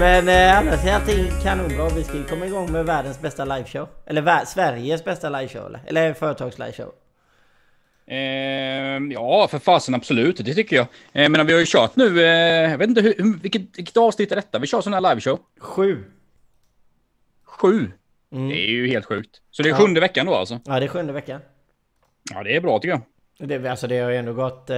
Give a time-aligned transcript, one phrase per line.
[0.00, 1.88] Men eh, annars är allting kanonbra.
[1.88, 3.88] Vi ska ju komma igång med världens bästa liveshow.
[4.06, 5.80] Eller vär- Sveriges bästa liveshow eller?
[5.86, 6.92] Eller företags-liveshow.
[8.06, 10.36] Eh, ja, för fasen absolut.
[10.44, 10.86] Det tycker jag.
[11.12, 14.32] Eh, men vi har ju kört nu, eh, jag vet inte hur, vilket, vilket avsnitt
[14.32, 14.58] är detta?
[14.58, 15.38] Vi kör sån här liveshow.
[15.58, 16.04] Sju.
[17.44, 17.90] Sju.
[18.32, 18.48] Mm.
[18.48, 19.40] Det är ju helt sjukt.
[19.50, 19.76] Så det är Ja.
[19.78, 20.60] sjunde veckan då alltså?
[20.64, 21.40] Ja, det är sjunde veckan.
[22.34, 23.00] Ja, det är bra tycker
[23.38, 23.48] jag.
[23.48, 24.76] Det, alltså det har ju ändå gått, eh,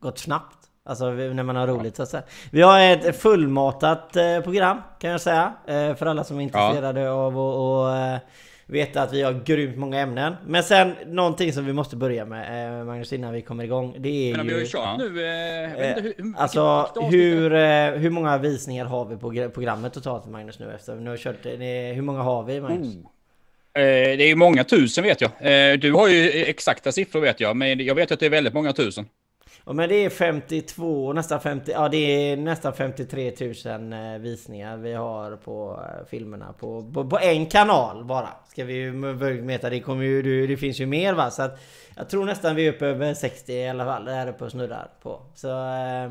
[0.00, 0.61] gått snabbt.
[0.84, 2.22] Alltså vi- när man har roligt så att säga.
[2.50, 5.52] Vi har ett fullmatat eh, program kan jag säga.
[5.66, 8.18] Eh, för alla som är intresserade av att och, eh,
[8.66, 10.34] veta att vi har grymt många ämnen.
[10.46, 13.96] Men sen någonting som vi måste börja med Magnus innan vi kommer igång.
[13.98, 14.70] Det är Men vi har ju ju...
[14.70, 19.92] kört nu, eh, inte hur, Alltså hur, eh, hur många visningar har vi på programmet
[19.92, 20.94] totalt Magnus nu efter?
[20.94, 21.46] Nu har kört,
[21.94, 22.94] hur många har vi Magnus?
[23.74, 25.30] Eh, det är ju många tusen vet jag.
[25.80, 28.72] Du har ju exakta siffror vet jag, men jag vet att det är väldigt många
[28.72, 29.06] tusen.
[29.66, 33.32] Ja men det är 52, nästan 50, ja det är nästan 53
[33.64, 38.28] 000 eh, visningar vi har på eh, filmerna på, på, på en kanal bara.
[38.48, 41.30] Ska vi ju veta, det kommer ju, det- finns ju mer va?
[41.30, 41.60] Så att
[41.96, 44.90] jag tror nästan vi är uppe över 60 i alla fall, där uppe och snurrar
[45.02, 45.20] på.
[45.34, 46.10] Så eh,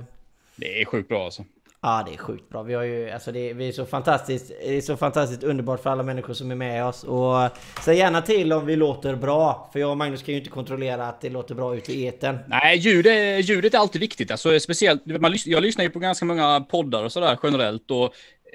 [0.56, 1.44] Det är sjukt bra alltså.
[1.84, 2.64] Ja det är sjukt bra.
[2.64, 5.90] Vi har ju, alltså det, vi är så fantastiskt, det är så fantastiskt underbart för
[5.90, 7.04] alla människor som är med oss.
[7.04, 7.50] Och
[7.86, 9.70] säg gärna till om vi låter bra.
[9.74, 12.38] För jag och Magnus kan ju inte kontrollera att det låter bra ute i etern.
[12.48, 14.32] Nej, ljud är, ljudet är alltid viktigt.
[14.32, 17.92] Alltså, speciellt, man, jag lyssnar ju på ganska många poddar och sådär generellt.
[17.92, 18.04] Och,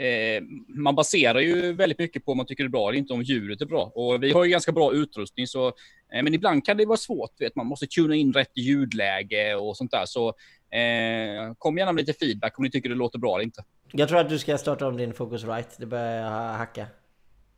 [0.01, 3.13] eh, man baserar ju väldigt mycket på om man tycker det är bra eller inte,
[3.13, 3.93] om ljudet är bra.
[3.95, 7.41] Och vi har ju ganska bra utrustning, så, eh, men ibland kan det vara svårt.
[7.41, 10.07] Vet, man måste tuna in rätt ljudläge och sånt där.
[10.07, 10.35] Så
[10.71, 13.65] eh, kom gärna med lite feedback om ni tycker det låter bra eller inte.
[13.93, 15.71] Jag tror att du ska starta om din Focusrite.
[15.79, 16.87] Det börjar ha- hacka.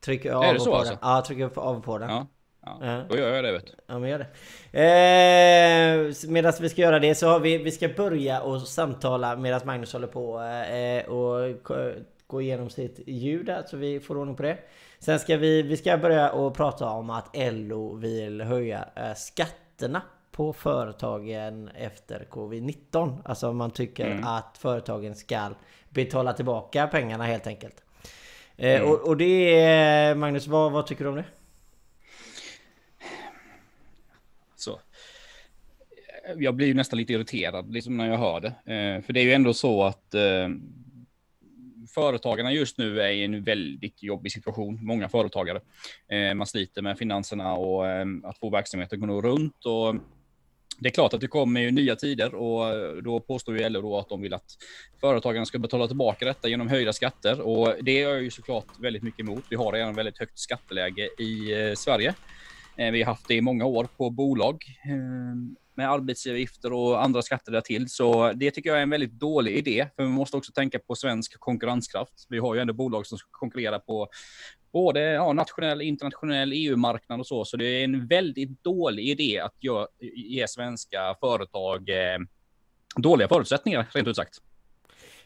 [0.00, 0.92] Tryck av Är det så på alltså?
[0.92, 1.11] den.
[1.11, 2.09] Ja, tryck av på den.
[2.11, 2.27] Ja,
[2.65, 2.78] ja.
[2.81, 3.03] Ja.
[3.09, 3.53] då gör jag det.
[3.53, 3.73] Vet du.
[3.87, 4.27] Ja men gör det.
[5.09, 9.61] Eh, medan vi ska göra det så har vi, vi ska börja och samtala medan
[9.65, 11.56] Magnus håller på eh, och
[12.27, 14.59] gå igenom sitt ljud där så vi får ordning på det.
[14.99, 20.03] Sen ska vi, vi ska börja och prata om att LO vill höja eh, skatterna
[20.38, 23.19] på företagen efter covid-19.
[23.25, 24.25] Alltså man tycker Mm.
[24.25, 25.50] att företagen ska
[25.91, 27.82] betala tillbaka pengarna helt enkelt.
[28.56, 28.88] Eh, Mm.
[28.93, 31.25] och, och det är, Magnus, vad, vad tycker du om det?
[34.56, 34.81] Så.
[36.37, 38.49] Jag blir ju nästan lite irriterad liksom när jag hör det.
[38.75, 40.49] Eh, för det är ju ändå så att eh,
[41.94, 44.78] företagarna just nu är i en väldigt jobbig situation.
[44.82, 45.60] Många företagare.
[46.09, 49.65] Eh, man sliter med finanserna och eh, att få verksamheten att gå runt.
[49.66, 49.94] Och
[50.78, 53.81] det är klart att det kommer ju nya tider och eh, då påstår ju LO
[53.81, 54.56] då att de vill att
[55.00, 59.03] företagarna ska betala tillbaka detta genom höjda skatter och det är jag ju såklart väldigt
[59.03, 59.44] mycket emot.
[59.50, 62.15] Vi har redan väldigt högt skatteläge i eh, Sverige.
[62.77, 67.22] Eh, vi har haft det i många år på bolag ehm, med arbetsgivaravgifter och andra
[67.22, 67.88] skatter där till.
[67.88, 69.87] Så det tycker jag är en väldigt dålig idé.
[69.97, 72.27] För vi måste också tänka på svensk konkurrenskraft.
[72.28, 74.09] Vi har ju ändå bolag som ska konkurrera på
[74.73, 77.45] både ja, nationell, internationell, EU-marknad och så.
[77.45, 82.19] Så det är en väldigt dålig idé att ge, ge svenska företag eh,
[82.97, 84.39] dåliga förutsättningar, rent ut sagt.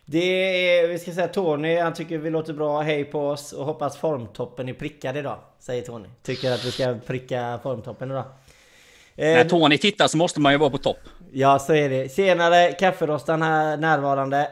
[0.04, 3.64] Det är, vi ska säga Tony, han tycker vi låter bra, hej på oss och
[3.64, 5.38] hoppas formtoppen är prickad idag.
[5.58, 6.08] Säger Tony.
[6.22, 8.24] Tycker att vi ska pricka formtoppen idag.
[9.14, 10.98] När Eh, Tony tittar så måste man ju vara på topp.
[11.32, 12.08] ja så är det.
[12.08, 14.48] Senare kafferostan här närvarande.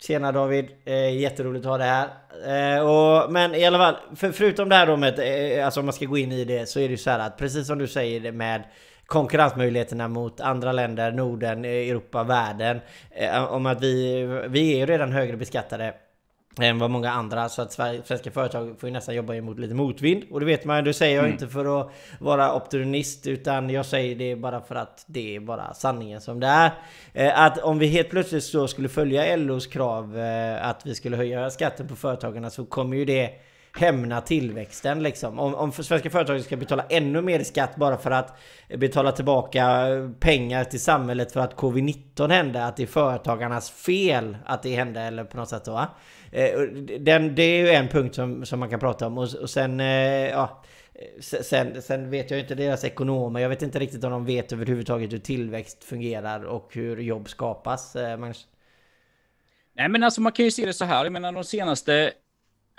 [0.00, 2.08] Tjena David, eh, jätteroligt att ha det här.
[2.46, 5.18] Eh, och, men i alla fall, för, förutom det här då med,
[5.58, 7.18] eh, alltså om man ska gå in i det så är det ju så här
[7.18, 8.62] att precis som du säger med
[9.06, 12.80] konkurrensmöjligheterna mot andra länder, Norden, eh, Europa, världen.
[13.10, 15.94] Eh, om att vi, vi är ju redan högre beskattade
[16.60, 20.24] än vad många andra så att svenska företag får ju nästan jobba emot lite motvind
[20.30, 21.32] och det vet man det säger jag Mm.
[21.32, 25.74] inte för att vara opportunist utan jag säger det bara för att det är bara
[25.74, 26.70] sanningen som det är.
[27.12, 31.16] Eh, Att om vi helt plötsligt så skulle följa LOs krav eh, att vi skulle
[31.16, 33.30] höja skatten på företagarna så kommer ju det
[33.72, 35.38] hämna tillväxten liksom.
[35.38, 38.38] Om, om svenska företag ska betala ännu mer skatt bara för att
[38.68, 39.86] betala tillbaka
[40.20, 45.00] pengar till samhället för att covid-19 hände, att det är företagarnas fel att det hände
[45.00, 45.88] eller på något sätt så va?
[46.32, 46.60] Eh,
[47.00, 49.80] den, det är ju en punkt som, som man kan prata om och, och sen,
[49.80, 50.62] eh, ja
[51.20, 55.12] Sen, sen vet jag inte deras ekonomer, jag vet inte riktigt om de vet överhuvudtaget
[55.12, 57.96] hur tillväxt fungerar och hur jobb skapas.
[57.96, 58.48] Eh, Magnus.
[59.76, 61.04] Nej, men alltså man kan ju se det så här.
[61.04, 62.12] Jag menar de senaste,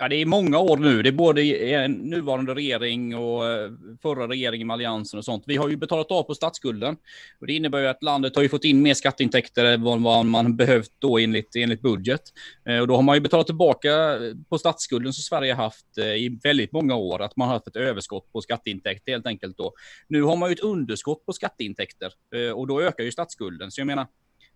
[0.00, 1.02] ja det är många år nu.
[1.02, 3.70] Det är både eh, nuvarande regering och eh,
[4.02, 5.44] förra regeringen med alliansen och sånt.
[5.46, 6.96] Vi har ju betalat av på statsskulden
[7.40, 10.56] och det innebär ju att landet har ju fått in mer skatteintäkter än vad man
[10.56, 12.20] behövt då enligt, enligt budget.
[12.68, 14.18] Eh, och då har man ju betalat tillbaka
[14.48, 17.22] på statsskulden som Sverige har haft i väldigt många år.
[17.22, 19.72] Att man har haft ett överskott på skatteintäkter helt enkelt då.
[20.08, 22.12] Nu har man ju ett underskott på skatteintäkter
[22.54, 23.70] och då ökar ju statsskulden.
[23.70, 24.06] Så jag menar,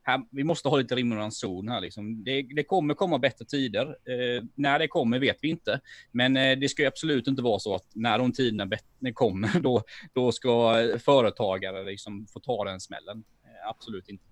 [0.05, 2.25] här, vi måste ha lite rim och ranson här liksom.
[2.25, 3.87] Det, det, kommer komma bättre tider.
[3.87, 5.81] Eh, när det kommer vet vi inte.
[6.13, 8.77] Men eh, det ska ju absolut inte vara så att när de tiderna
[9.15, 13.25] kommer, då, då ska företagare liksom få ta den smällen.
[13.45, 14.25] Eh, absolut inte.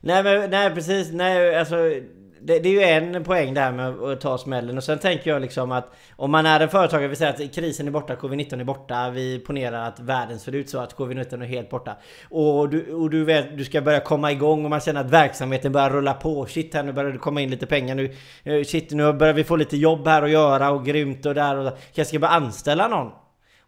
[0.00, 1.12] Nej, men, nej precis.
[1.12, 1.76] Nej, alltså,
[2.46, 4.76] det, det, är ju en poäng där med att ta smällen.
[4.76, 7.86] Och sen tänker jag liksom att om man är en företagare, vi säger att krisen
[7.86, 9.10] är borta, covid-19 är borta.
[9.10, 11.96] Vi ponerar att världen ser ut så att covid-19 är helt borta.
[12.30, 15.72] Och du, och du vet, du ska börja komma igång och man känner att verksamheten
[15.72, 16.46] börjar rulla på.
[16.46, 17.94] Shit, här nu börjar det komma in lite pengar.
[17.94, 21.34] Nu, eh, shit, nu börjar vi få lite jobb här att göra och grymt och
[21.34, 21.56] där.
[21.56, 23.12] Och kanske ska börja anställa någon.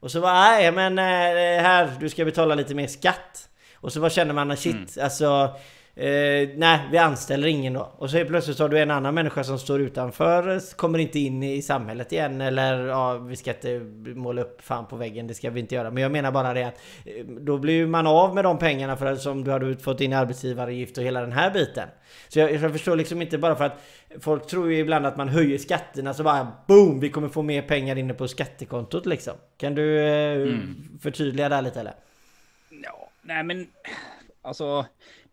[0.00, 3.49] Och så bara, nej men eh, här, du ska betala lite mer skatt.
[3.75, 5.05] Och så bara känner man, shit, mm.
[5.05, 5.56] alltså
[5.98, 7.93] Eh, nej, vi anställer ingen då.
[7.96, 11.62] Och så plötsligt har du en annan människa som står utanför, kommer inte in i
[11.62, 12.40] samhället igen.
[12.40, 13.78] Eller ja, vi ska inte
[14.14, 15.90] måla upp fan på väggen, det ska vi inte göra.
[15.90, 19.06] Men jag menar bara det att eh, då blir man av med de pengarna för
[19.06, 21.88] att, som du hade fått in i arbetsgivaravgift och hela den här biten.
[22.28, 23.82] Så jag, jag förstår liksom inte bara för att
[24.20, 27.62] folk tror ju ibland att man höjer skatterna så bara boom, vi kommer få mer
[27.62, 29.34] pengar inne på skattekontot liksom.
[29.56, 30.98] Kan du eh, mm.
[31.02, 31.94] förtydliga där lite eller?
[32.82, 33.66] Ja, nej men
[34.43, 34.87] alltså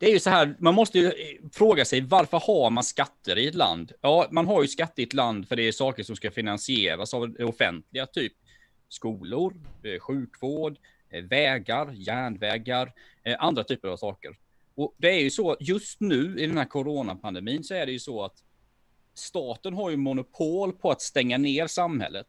[0.04, 1.14] det är ju så här, man måste ju eh,
[1.52, 3.92] fråga sig varför har man skatter i ett land?
[4.02, 7.14] Ja, man har ju skatter i ett land för det är saker som ska finansieras
[7.14, 8.34] av det offentliga, typ
[8.90, 9.54] skolor,
[9.84, 10.78] eh, sjukvård,
[11.10, 12.94] eh, vägar, järnvägar,
[13.40, 14.38] andra typer av saker.
[14.76, 18.00] Och det är ju så, just nu i den här coronapandemin så är det ju
[18.00, 18.44] så att
[19.14, 22.28] staten har ju monopol på att stänga ner samhället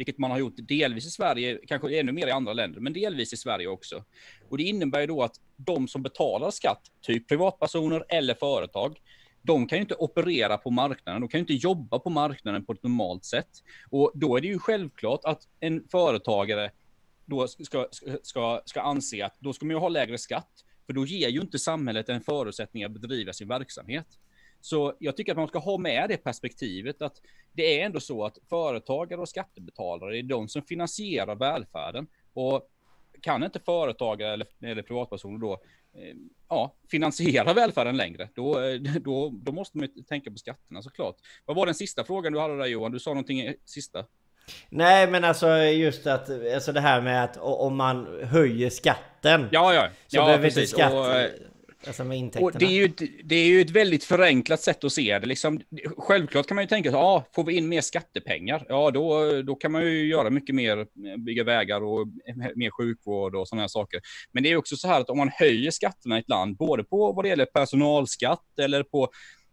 [0.00, 3.32] vilket man har gjort delvis i Sverige, kanske ännu mer i andra länder, men delvis
[3.32, 4.04] i Sverige också.
[4.48, 9.00] Och det innebär ju då att de som betalar skatt, typ privatpersoner eller företag,
[9.42, 12.72] de kan ju inte operera på marknaden, de kan ju inte jobba på marknaden på
[12.72, 13.48] ett normalt sätt.
[13.90, 16.70] Och då är det ju självklart att en företagare
[17.26, 17.86] då ska,
[18.22, 20.50] ska, ska anse att då ska man ju ha lägre skatt,
[20.86, 24.06] för då ger ju inte samhället en förutsättning att bedriva sin verksamhet.
[24.60, 27.20] Så jag tycker att man ska ha med det perspektivet att
[27.52, 32.06] det är ändå så att företagare och skattebetalare är de som finansierar välfärden.
[32.32, 32.70] Och
[33.20, 35.52] kan inte företagare eller, eller privatpersoner då
[35.94, 36.14] eh,
[36.48, 38.60] ja, finansiera välfärden längre, då,
[39.00, 41.16] då, då måste man ju tänka på skatterna såklart.
[41.44, 42.92] Vad var den sista frågan du hade där Johan?
[42.92, 44.04] Du sa någonting sista.
[44.68, 49.48] Nej men alltså just att, alltså det här med att om man höjer skatten.
[49.52, 49.88] Ja ja.
[50.06, 50.58] Så ja, behöver precis.
[50.58, 50.92] inte skatt.
[50.92, 51.30] Och, eh,
[51.86, 52.46] Alltså med intäkterna.
[52.46, 55.26] Och det, är ju ett, det är ju ett väldigt förenklat sätt att se det.
[55.26, 55.60] Liksom,
[55.96, 59.54] självklart kan man ju tänka så ah, får vi in mer skattepengar, ja då, då
[59.54, 60.86] kan man ju göra mycket mer,
[61.18, 62.06] bygga vägar och
[62.54, 64.00] mer sjukvård och sådana här saker.
[64.32, 66.84] Men det är också så här att om man höjer skatterna i ett land, både
[66.84, 69.08] på vad det gäller personalskatt eller på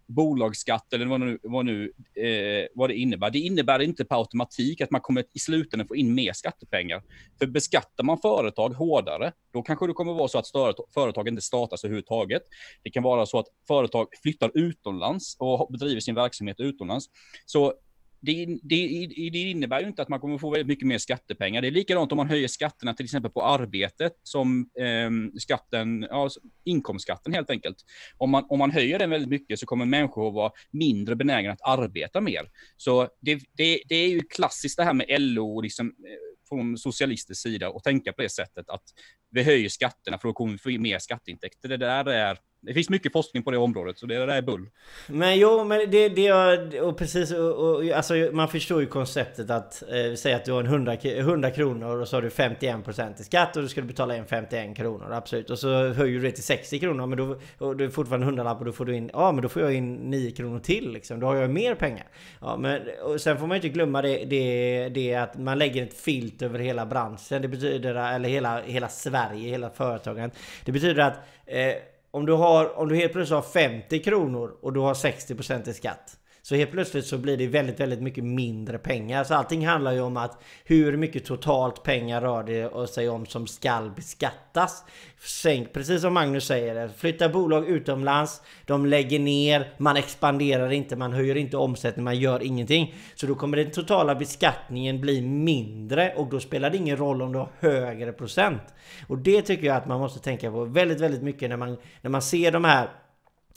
[0.07, 3.30] bolagsskatt eller vad, nu, vad, nu, eh, vad det innebär.
[3.30, 7.04] Det innebär inte på automatik att man kommer i slutändan få in mer skattepengar.
[7.39, 10.48] För beskattar man företag hårdare, då kanske det kommer vara så att
[10.94, 12.42] företag inte startas överhuvudtaget.
[12.83, 17.06] Det kan vara så att företag flyttar utomlands och bedriver sin verksamhet utomlands.
[17.45, 17.74] Så
[18.19, 21.61] det, det, det, innebär ju inte att man kommer få väldigt mycket mer skattepengar.
[21.61, 26.23] Det är likadant om man höjer skatterna till exempel på arbetet som eh, skatten, ja,
[26.23, 27.77] alltså inkomstskatten helt enkelt.
[28.17, 31.51] Om man, om man höjer den väldigt mycket så kommer människor att vara mindre benägna
[31.51, 32.49] att arbeta mer.
[32.77, 37.41] Så det, det, det är ju klassiskt det här med LO, liksom, eh, från socialistisk
[37.41, 38.83] sida och tänka på det sättet att
[39.29, 41.69] vi höjer skatterna för då kommer vi få mer skatteintäkter.
[41.69, 44.69] Det där är det finns mycket forskning på det området, så det där är bull.
[45.07, 49.49] Men jo, men det, det är, och precis, och, och, alltså man förstår ju konceptet
[49.49, 53.21] att, eh, säg att du har en 100, 100 kronor och så har du 51%
[53.21, 55.49] i skatt och du ska betala in 51 kronor, absolut.
[55.49, 58.27] Och så höjer du det till 60 kronor, men då, och du är fortfarande en
[58.27, 60.91] hundralapp och då får du in, ja men då får jag in 9 kronor till
[60.91, 61.19] liksom.
[61.19, 62.07] Då har jag mer pengar.
[62.41, 65.83] Ja, men och sen får man ju inte glömma det, det, det att man lägger
[65.83, 67.41] ett filt över hela branschen.
[67.41, 70.31] Det betyder, eller hela, hela Sverige, hela företagen.
[70.65, 71.73] Det betyder att eh,
[72.11, 75.73] om du, har, om du helt plötsligt har 50 kronor och du har 60% i
[75.73, 76.17] skatt.
[76.48, 79.24] Så helt plötsligt så blir det väldigt, väldigt mycket mindre pengar.
[79.24, 83.48] Så allting handlar ju om att hur mycket totalt pengar rör det sig om som
[83.48, 84.84] skall beskattas.
[85.20, 91.13] Sänk, precis som Magnus säger, flytta bolag utomlands, de lägger ner, man expanderar inte, man
[91.13, 92.96] höjer inte omsättningen, man gör ingenting.
[93.16, 97.32] Så då kommer den totala beskattningen bli mindre och då spelar det ingen roll om
[97.32, 98.62] du har högre procent.
[99.08, 102.10] Och det tycker jag att man måste tänka på väldigt, väldigt mycket när man, när
[102.10, 102.89] man ser de här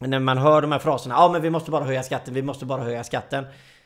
[0.09, 2.65] när man hör de här fraserna, ja men vi måste bara höja skatten, vi måste
[2.65, 3.45] bara höja skatten.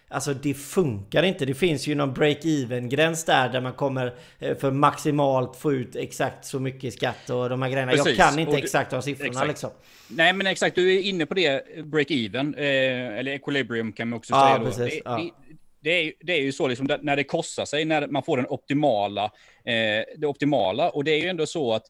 [0.09, 1.45] Alltså det funkar inte.
[1.45, 5.97] Det finns ju någon break-even gräns där, där man kommer eh, för maximalt få ut
[5.97, 7.93] exakt så mycket skatt och de här grejerna.
[7.93, 8.19] Precis.
[8.19, 9.49] Jag kan inte du, exakt de siffrorna exakt.
[9.49, 9.71] liksom.
[10.09, 14.35] Nej men exakt, du är inne på det, break-even, eh, eller equilibrium kan man också
[14.35, 14.65] ja, säga då.
[14.65, 15.17] Precis, det, ja.
[15.17, 15.31] det,
[15.81, 18.47] det, är, det är ju så liksom när det kostar sig, när man får den
[18.49, 19.25] optimala,
[19.65, 20.91] eh, det optimala.
[20.91, 21.85] Och det är ju ändå så att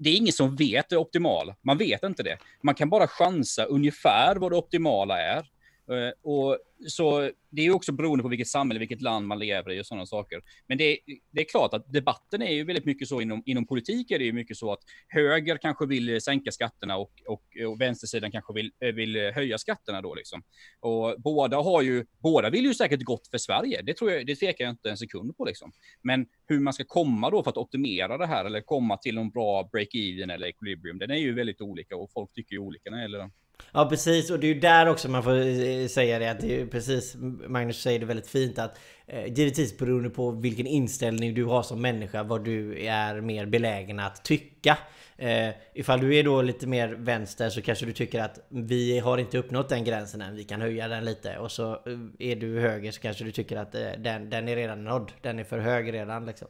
[0.00, 1.56] det är ingen som vet det optimala.
[1.62, 2.38] Man vet inte det.
[2.62, 5.46] Man kan bara chansa ungefär vad det optimala är.
[5.90, 9.80] Eh, och så det är också beroende på vilket samhälle, vilket land man lever i
[9.80, 10.42] och sådana saker.
[10.66, 10.98] Men det,
[11.30, 14.24] det är klart att debatten är ju väldigt mycket så inom, inom politik är det
[14.24, 14.78] ju mycket så att
[15.08, 20.02] höger kanske vill sänka skatterna och, och, och vänstersidan kanske vill, eh, vill höja skatterna
[20.02, 20.42] då liksom.
[20.80, 23.82] Och båda har ju, båda vill ju säkert gott för Sverige.
[23.82, 25.72] Det tror jag, det tvekar jag inte en sekund på liksom.
[26.02, 29.30] Men hur man ska komma då för att optimera det här eller komma till en
[29.30, 32.96] bra break-even eller equilibrium, den är ju väldigt olika och folk tycker ju olika när
[32.96, 33.30] det gäller den.
[33.72, 34.30] Ja precis.
[34.30, 36.66] Och det är ju där också man får eh, säga det att det är ju
[36.66, 41.62] precis Magnus säger det väldigt fint att eh, Givetvis beroende på vilken inställning du har
[41.62, 44.78] som människa vad du är mer belägen att tycka.
[45.16, 49.18] Eh, Ifall du är då lite mer vänster så kanske du tycker att vi har
[49.18, 51.38] inte uppnått den gränsen än Vi kan höja den lite.
[51.38, 51.78] Och så eh,
[52.18, 55.38] är du höger så kanske du tycker att eh, den, den är redan nådd Den
[55.38, 56.48] är för hög redan liksom.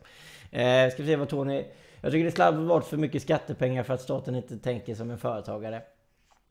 [0.51, 1.65] Eh, Ska vi se vad Tony
[2.01, 5.19] Jag tycker det slarvar bort för mycket skattepengar för att staten inte tänker som en
[5.19, 5.83] företagare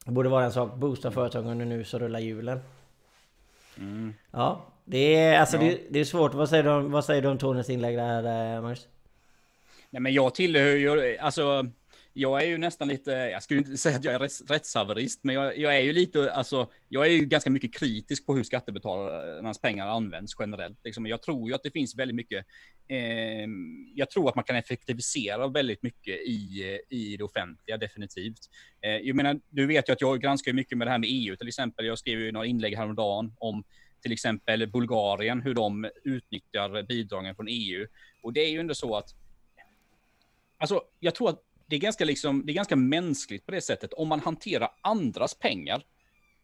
[0.06, 0.76] det borde vara en sak.
[0.76, 2.60] Boosta företagen nu så rullar hjulen.
[3.78, 4.14] Mm.
[4.32, 5.64] Ja, det är, alltså ja.
[5.64, 6.34] Det, det, är svårt.
[6.34, 8.88] Vad säger du om, vad säger du om Tonys inlägg där, eh, Magnus?
[9.90, 11.66] Nej, men jag tillhör ju, alltså
[12.20, 15.58] jag är ju nästan lite, jag skulle inte säga att jag är rättshaverist, men jag,
[15.58, 19.88] jag, är ju lite, alltså, jag är ju ganska mycket kritisk på hur skattebetalarnas pengar
[19.88, 20.80] används generellt.
[20.84, 21.06] Liksom.
[21.06, 22.46] Jag tror ju att det finns väldigt mycket,
[22.88, 23.48] eh,
[23.96, 28.40] jag tror att man kan effektivisera väldigt mycket i, i det offentliga, definitivt.
[28.82, 31.36] Eh, jag menar, du vet ju att jag granskar mycket med det här med EU
[31.36, 31.86] till exempel.
[31.86, 33.64] Jag skrev ju några inlägg häromdagen om
[34.02, 37.88] till exempel Bulgarien, hur de utnyttjar bidragen från EU.
[38.24, 39.16] Och det är ju ändå så att
[40.62, 43.94] Alltså, jag tror att det är ganska liksom, det är ganska mänskligt på det sättet.
[43.94, 45.84] Om man hanterar andras pengar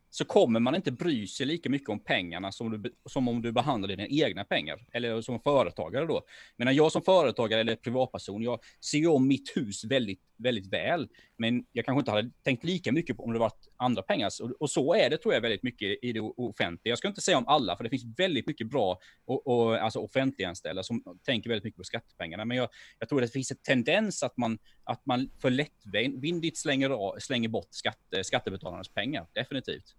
[0.09, 3.51] så kommer man inte bry sig lika mycket om pengarna som, du, som om du
[3.51, 4.85] behandlar dina egna pengar.
[4.91, 6.25] Eller som företagare då.
[6.57, 11.09] Men jag som företagare eller privatperson, jag ser ju om mitt hus väldigt, väldigt väl.
[11.37, 14.29] Men jag kanske inte hade tänkt lika mycket på om det varit andra pengar.
[14.41, 16.91] Och, och så är det tror jag väldigt mycket i det offentliga.
[16.91, 19.99] Jag ska inte säga om alla, för det finns väldigt mycket bra och, och, alltså
[19.99, 22.45] offentliganställda som tänker väldigt mycket på skattepengarna.
[22.45, 26.57] Men jag, jag tror att det finns en tendens att man, att man för lättvindigt
[26.57, 29.27] slänger, slänger bort skatte, skattebetalarnas pengar.
[29.33, 29.95] Definitivt.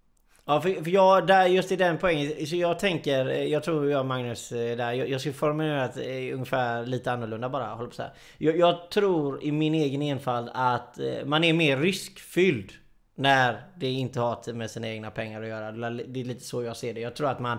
[0.49, 3.91] Ja, för, för jag, där, just i den poängen, så jag tänker, eh, jag tror
[3.91, 7.89] jag Magnus eh, där, jag, jag skulle formulera det eh, ungefär lite annorlunda bara, håller
[7.89, 8.13] på så här.
[8.39, 12.73] Jag, jag, tror i min egen enfald att eh, man är mer riskfylld
[13.15, 15.73] när det inte har med sina egna pengar att göra.
[15.91, 17.01] Det är lite så jag ser det.
[17.01, 17.59] Jag tror att man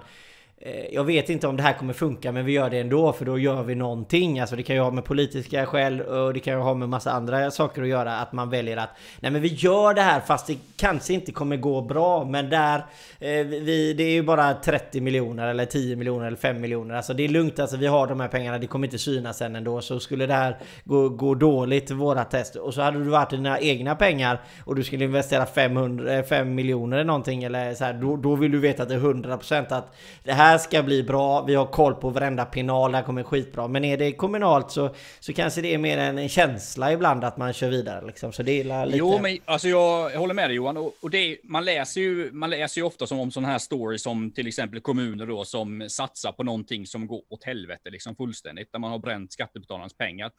[0.62, 3.26] Eh, jag vet inte om det här kommer funka men vi gör det ändå för
[3.26, 4.40] då gör vi någonting.
[4.40, 7.12] Alltså det kan ju ha med politiska skäl och det kan ju ha med massa
[7.12, 8.18] andra saker att göra.
[8.18, 11.58] Att man väljer att Nej men vi gör det här fast det kanske inte kommer
[11.58, 12.24] gå bra.
[12.26, 12.78] Men där
[13.20, 16.96] eh, vi, Det är ju bara 30 miljoner eller 10 miljoner eller 5 miljoner.
[16.96, 18.58] Alltså det är lugnt alltså vi har de här pengarna.
[18.58, 19.82] Det kommer inte synas sen ändå.
[19.82, 23.60] Så skulle det här gå, gå dåligt våra test och så hade du varit dina
[23.60, 27.94] egna pengar och du skulle investera 500, 5 eh, miljoner eller någonting eller så här,
[27.94, 31.04] då, då vill du veta att det är 100% att det här här ska bli
[31.04, 33.68] bra, vi har koll på varenda pinal, det här kommer skitbra.
[33.68, 37.54] Men är det kommunalt så, så kanske det är mer en känsla ibland att man
[37.54, 38.34] kör vidare liksom.
[38.34, 38.98] Så det är lite...
[38.98, 40.78] Jo, men alltså jag, jag håller med dig Johan.
[40.78, 44.04] Och, och det, man, läser ju, man läser ju ofta som om sådana här stories
[44.04, 48.72] som till exempel kommuner då som satsar på någonting som går åt helvete liksom fullständigt,
[48.72, 50.32] där man har bränt skattebetalarnas pengar.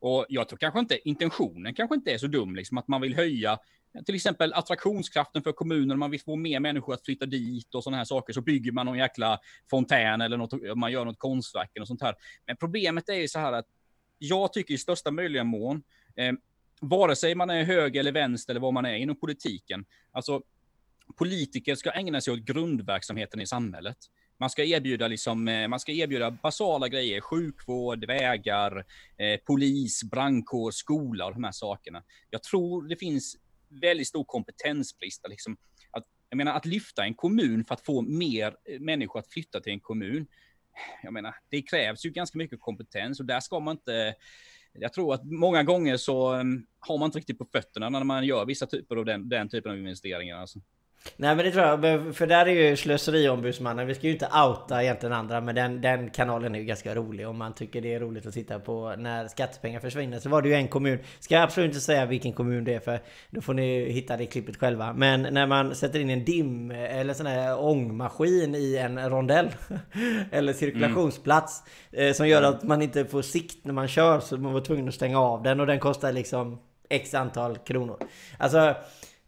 [0.00, 3.14] Och jag tror kanske inte, intentionen kanske inte är så dum, liksom att man vill
[3.14, 3.58] höja
[4.04, 7.96] till exempel attraktionskraften för kommunen, man vill få mer människor att flytta dit och sådana
[7.96, 9.38] här saker, så bygger man någon jäkla
[9.70, 12.14] fontän eller något, man gör något konstverk och sånt här.
[12.46, 13.66] Men problemet är ju så här att
[14.18, 15.82] jag tycker i största möjliga mån,
[16.16, 16.32] eh,
[16.80, 20.42] vare sig man är höger eller vänster eller vad man är inom politiken, alltså
[21.16, 23.96] politiker ska ägna sig åt grundverksamheten i samhället.
[24.38, 28.84] Man ska erbjuda, liksom, eh, man ska erbjuda basala grejer, sjukvård, vägar,
[29.16, 32.02] eh, polis, brandkår, skola och de här sakerna.
[32.30, 33.36] Jag tror det finns
[33.68, 35.26] väldigt stor kompetensbrist.
[35.28, 35.56] Liksom,
[35.90, 39.60] att, jag menar, att lyfta en kommun för att få mer eh, människor att flytta
[39.60, 40.26] till en kommun.
[41.02, 44.14] Jag menar, det krävs ju ganska mycket kompetens och där ska man inte
[44.78, 48.26] jag tror att många gånger så mm, har man inte riktigt på fötterna när man
[48.26, 50.36] gör vissa typer av den, den typen av investeringar.
[50.36, 50.60] Alltså.
[51.16, 54.82] Nej men det tror jag, för där är ju slöseriombudsmannen, vi ska ju inte outa
[54.82, 58.00] egentligen andra men den, den kanalen är ju ganska rolig om man tycker det är
[58.00, 60.18] roligt att titta på när skattepengar försvinner.
[60.18, 62.80] Så var det ju en kommun, ska jag absolut inte säga vilken kommun det är
[62.80, 64.92] för då får ni hitta det klippet själva.
[64.92, 69.48] Men när man sätter in en dim eller sån här ångmaskin i en rondell
[70.32, 72.14] eller cirkulationsplats mm.
[72.14, 74.94] som gör att man inte får sikt när man kör så man var tvungen att
[74.94, 76.58] stänga av den och den kostar liksom
[76.88, 77.98] X antal kronor.
[78.38, 78.74] Alltså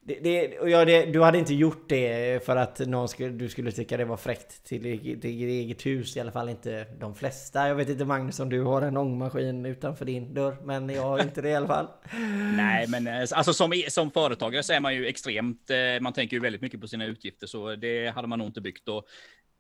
[0.09, 3.49] det, det, och ja, det, du hade inte gjort det för att någon skulle, du
[3.49, 6.17] skulle tycka det var fräckt till, ditt eget hus.
[6.17, 7.69] I alla fall inte de flesta.
[7.69, 10.57] Jag vet inte Magnus om du har en ångmaskin utanför din dörr.
[10.65, 11.89] Men jag har inte det i alla fall.
[12.57, 15.71] Nej, men eh, alltså som, som företagare så är man ju extremt.
[15.71, 18.61] Eh, man tänker ju väldigt mycket på sina utgifter, så det hade man nog inte
[18.61, 18.89] byggt.
[18.89, 19.05] Och,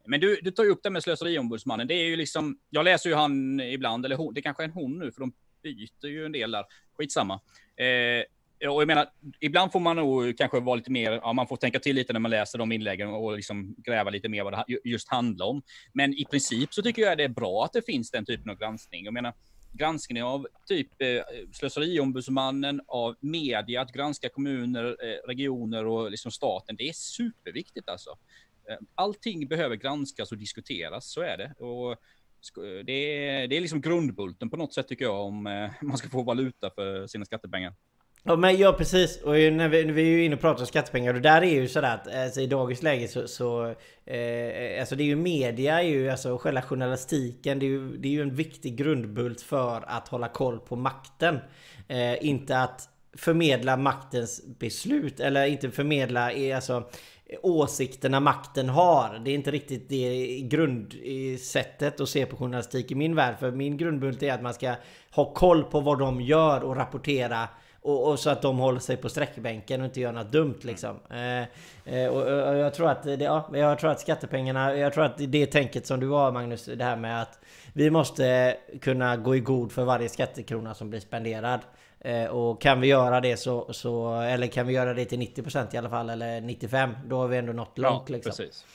[0.06, 1.86] men du, du tar ju upp det med slöseriombudsmannen.
[1.86, 2.58] Det är ju liksom.
[2.70, 5.32] Jag läser ju han ibland, eller hon, det kanske är en hon nu, för de
[5.62, 6.64] byter ju en del där.
[6.98, 7.40] Skitsamma.
[7.76, 8.24] Eh,
[8.66, 9.06] och jag menar,
[9.40, 12.20] ibland får man nog kanske vara lite mer, ja, man får tänka till lite när
[12.20, 15.62] man läser de inläggen och liksom gräva lite mer vad det just handlar om.
[15.92, 18.58] Men i princip så tycker jag det är bra att det finns den typen av
[18.58, 19.04] granskning.
[19.04, 19.34] Jag menar,
[19.72, 21.22] granskning av typ eh,
[21.52, 26.76] slöseriombudsmannen, av media, att granska kommuner, eh, regioner och liksom staten.
[26.76, 28.10] Det är superviktigt alltså.
[28.70, 31.64] Eh, allting behöver granskas och diskuteras, så är det.
[31.64, 31.96] Och
[32.84, 36.08] det är, det är liksom grundbulten på något sätt tycker jag om eh, man ska
[36.08, 37.74] få valuta för sina skattepengar.
[38.28, 40.66] Ja men ja precis, och när vi, när vi är ju inne och pratar om
[40.66, 43.64] skattepengar och där är ju sådär att alltså, i dagens läge så, så
[44.06, 48.08] eh, Alltså det är ju media, är ju, alltså själva journalistiken, det är, ju, det
[48.08, 51.38] är ju en viktig grundbult för att hålla koll på makten.
[51.88, 56.90] Eh, inte att förmedla maktens beslut eller inte förmedla eh, alltså
[57.42, 59.20] åsikterna makten har.
[59.24, 63.38] Det är inte riktigt det grundsättet att se på journalistik i min värld.
[63.40, 64.74] För min grundbult är att man ska
[65.10, 67.48] ha koll på vad de gör och rapportera
[67.88, 70.96] och, och, så att de håller sig på sträckbänken och inte gör något dumt liksom.
[71.10, 71.42] Eh,
[71.94, 75.18] eh, och, och, jag tror att det, ja, jag tror att skattepengarna, jag tror att
[75.18, 77.38] det tänket som du har Magnus, det här med att
[77.72, 81.60] vi måste kunna gå i god för varje skattekrona som blir spenderad.
[82.00, 85.74] Eh, och kan vi göra det så, så, eller kan vi göra det till 90%
[85.74, 88.30] i alla fall, eller 95, då har vi ändå nått långt ja, liksom.
[88.30, 88.66] Precis.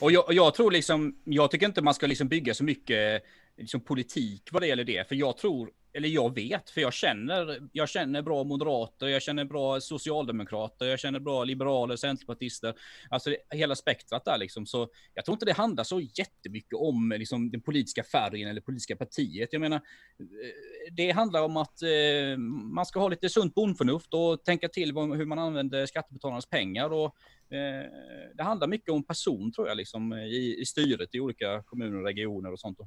[0.00, 3.22] Och jag, jag, tror liksom, jag tycker inte man ska liksom bygga så mycket
[3.56, 7.68] liksom politik vad det gäller det, för jag tror eller jag vet, för jag känner,
[7.72, 12.74] jag känner bra moderater, jag känner bra socialdemokrater, jag känner bra liberaler, centerpartister,
[13.10, 14.66] alltså hela spektrat där liksom.
[14.66, 18.96] Så jag tror inte det handlar så jättemycket om liksom, den politiska färgen eller politiska
[18.96, 19.48] partiet.
[19.52, 22.38] Jag menar, eh, det handlar om att eh,
[22.74, 26.90] man ska ha lite sunt bondförnuft och tänka till hur man använder skattebetalarnas pengar.
[26.90, 27.16] Och,
[27.54, 27.84] eh,
[28.34, 32.04] det handlar mycket om person tror jag, liksom, i, i styret i olika kommuner och
[32.04, 32.78] regioner och sånt.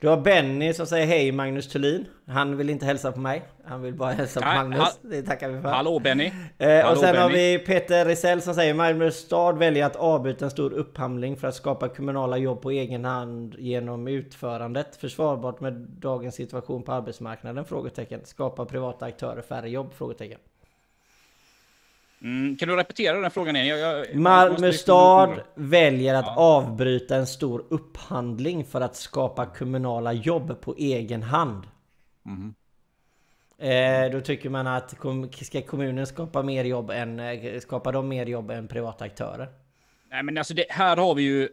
[0.00, 2.06] Du har Benny som säger hej Magnus Thulin.
[2.26, 3.42] Han vill inte hälsa på mig.
[3.64, 4.98] Han vill bara hälsa på Magnus.
[5.02, 5.68] Det tackar vi för.
[5.68, 6.32] Hallå Benny.
[6.58, 7.18] Eh, Hallå, och sen Benny.
[7.18, 11.48] har vi Peter Risell som säger Malmö stad väljer att avbryta en stor upphandling för
[11.48, 14.96] att skapa kommunala jobb på egen hand genom utförandet.
[14.96, 17.64] Försvarbart med dagens situation på arbetsmarknaden?
[17.64, 18.20] Frågetecken.
[18.24, 19.92] Skapa privata aktörer färre jobb?
[19.94, 20.38] Frågetecken.
[22.22, 23.66] Mm, kan du repetera den frågan igen?
[23.66, 26.34] Jag, jag, Malmö stad väljer att ja.
[26.36, 31.66] avbryta en stor upphandling för att skapa kommunala jobb på egen hand.
[32.26, 32.54] Mm.
[33.58, 34.94] Eh, då tycker man att
[35.40, 39.48] ska kommunen skapa mer jobb än eh, skapa de mer jobb än privata aktörer?
[40.10, 41.48] Nej, men alltså det, här har vi ju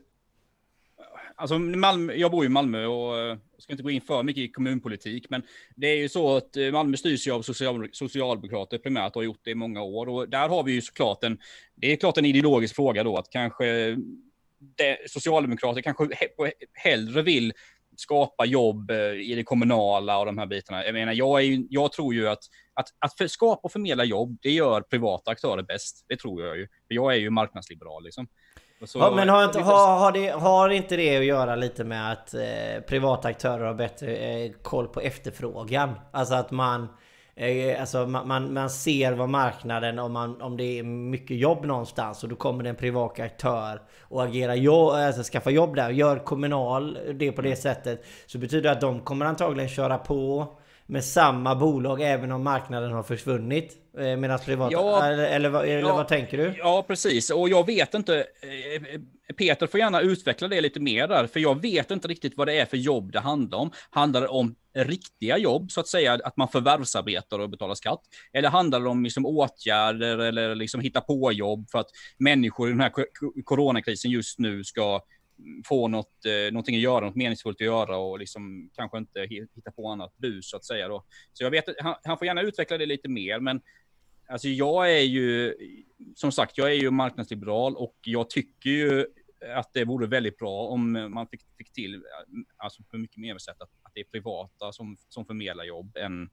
[1.38, 4.48] alltså Malmö, jag bor i Malmö och eh, ska inte gå in för mycket i
[4.48, 5.44] kommunpolitik, men
[5.76, 9.26] det är ju så att eh, Malmö styrs ju av social, socialdemokrater primärt och har
[9.26, 10.10] gjort det i många år.
[10.10, 11.38] Och där har vi ju såklart en,
[11.76, 13.98] det är klart en ideologisk fråga då, att kanske
[14.60, 16.10] det, socialdemokrater kanske
[16.74, 17.54] hellre vill
[17.96, 20.86] skapa jobb eh, i det kommunala och de här bitarna.
[20.86, 24.38] Jag menar, jag, är jag tror ju att, att, att för, skapa och förmedla jobb,
[24.42, 26.06] det gör privata aktörer bäst.
[26.08, 26.68] Det tror jag ju.
[26.68, 28.28] För jag är ju marknadsliberal liksom.
[28.86, 32.12] Så, ja, men har inte, har, har, det, har inte det att göra lite med
[32.12, 35.96] att eh, privata aktörer har bättre eh, koll på efterfrågan?
[36.12, 36.88] Alltså att man...
[37.36, 41.66] Eh, alltså man, man, man, ser vad marknaden, om, man, om det är mycket jobb
[41.66, 45.88] någonstans och då kommer det en privat aktör och agerar jobb, alltså skaffa jobb där
[45.88, 48.06] och gör kommunal det på det sättet.
[48.26, 50.48] Så betyder det att de kommer antagligen köra på
[50.88, 53.74] med samma bolag även om marknaden har försvunnit?
[53.98, 54.72] Eh, Medan privata...
[54.72, 56.54] Ja, eller, eller, vad, eller ja, vad tänker du?
[56.58, 57.30] Ja, precis.
[57.30, 58.18] Och jag vet inte...
[58.18, 59.02] Eh,
[59.38, 62.60] Peter får gärna utveckla det lite mer där, för jag vet inte riktigt vad det
[62.60, 63.72] är för jobb det handlar om.
[63.90, 68.02] Handlar det om riktiga jobb, så att säga, att man förvärvsarbetar och betalar skatt?
[68.34, 72.72] Eller handlar det om liksom åtgärder eller liksom hitta på jobb för att människor i
[72.72, 72.92] den här
[73.44, 75.02] coronakrisen just nu ska
[75.66, 79.72] få något, eh, någonting att göra, något meningsfullt att göra och liksom kanske inte hitta
[79.76, 81.06] på annat bus så att säga då.
[81.34, 83.62] Så jag vet han, han får gärna utveckla det lite mer, men
[84.30, 85.56] alltså jag är ju,
[86.16, 89.06] som sagt, jag är ju marknadsliberal och jag tycker ju
[89.56, 92.04] att det vore väldigt bra om man fick, fick till,
[92.58, 96.30] alltså på mycket mer sätt, att, att det är privata som, som förmedlar jobb än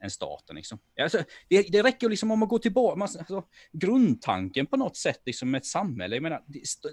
[0.00, 0.56] än staten.
[0.56, 0.78] Liksom.
[1.00, 5.22] Alltså, det, det räcker liksom om man går tillbaka, man, alltså, grundtanken på något sätt
[5.26, 6.16] liksom med ett samhälle.
[6.16, 6.42] Jag menar,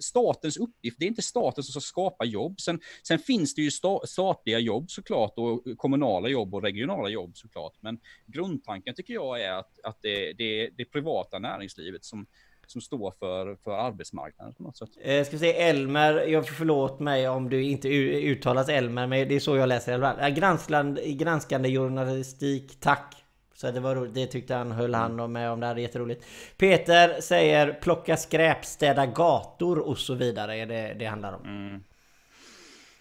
[0.02, 2.62] statens uppgift, det är inte staten som ska skapa jobb.
[2.62, 7.38] Sen, sen finns det ju sta, statliga jobb såklart och kommunala jobb och regionala jobb
[7.38, 7.74] såklart.
[7.82, 12.28] Men grundtanken tycker jag är att, att det, det, det privata näringslivet som,
[12.72, 14.90] som står för, för arbetsmarknaden på något sätt.
[15.04, 19.36] Jag eh, ska säga Elmer, jag förlåt mig om du inte uttalas Elmer, men det
[19.36, 20.32] är så jag läser det.
[20.32, 23.16] Granskland, granskande journalistik, tack.
[23.54, 26.26] Så det var roligt, det tyckte han höll han med om, det hade jätteroligt.
[26.58, 31.44] Peter säger plocka skräp, städa gator och så vidare, är det det handlar om.
[31.44, 31.84] Mm.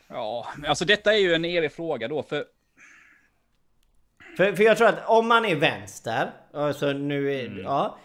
[0.09, 2.44] Ja, alltså detta är ju en evig fråga då, för
[4.37, 7.62] för, för jag tror att om man är vänster, alltså nu är, mm.
[7.62, 7.98] ja,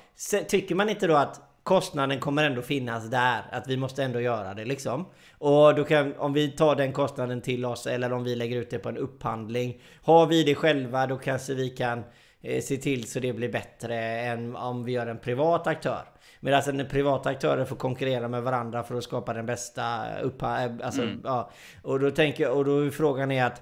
[0.48, 3.44] tycker man inte då att kostnaden kommer ändå finnas där.
[3.52, 5.06] Att vi måste ändå göra det liksom.
[5.38, 8.70] Och då kan, om vi tar den kostnaden till oss eller om vi lägger ut
[8.70, 9.82] det på en upphandling.
[10.04, 12.04] Har vi det själva då kanske vi kan
[12.42, 16.02] eh, se till så det blir bättre än om vi gör en privat aktör.
[16.40, 20.80] Medan den privata aktören får konkurrera med varandra för att skapa den bästa upphandlingen.
[20.80, 21.22] Eh, alltså, mm.
[21.24, 21.52] ja.
[21.84, 23.62] Och då tänker och då är frågan är att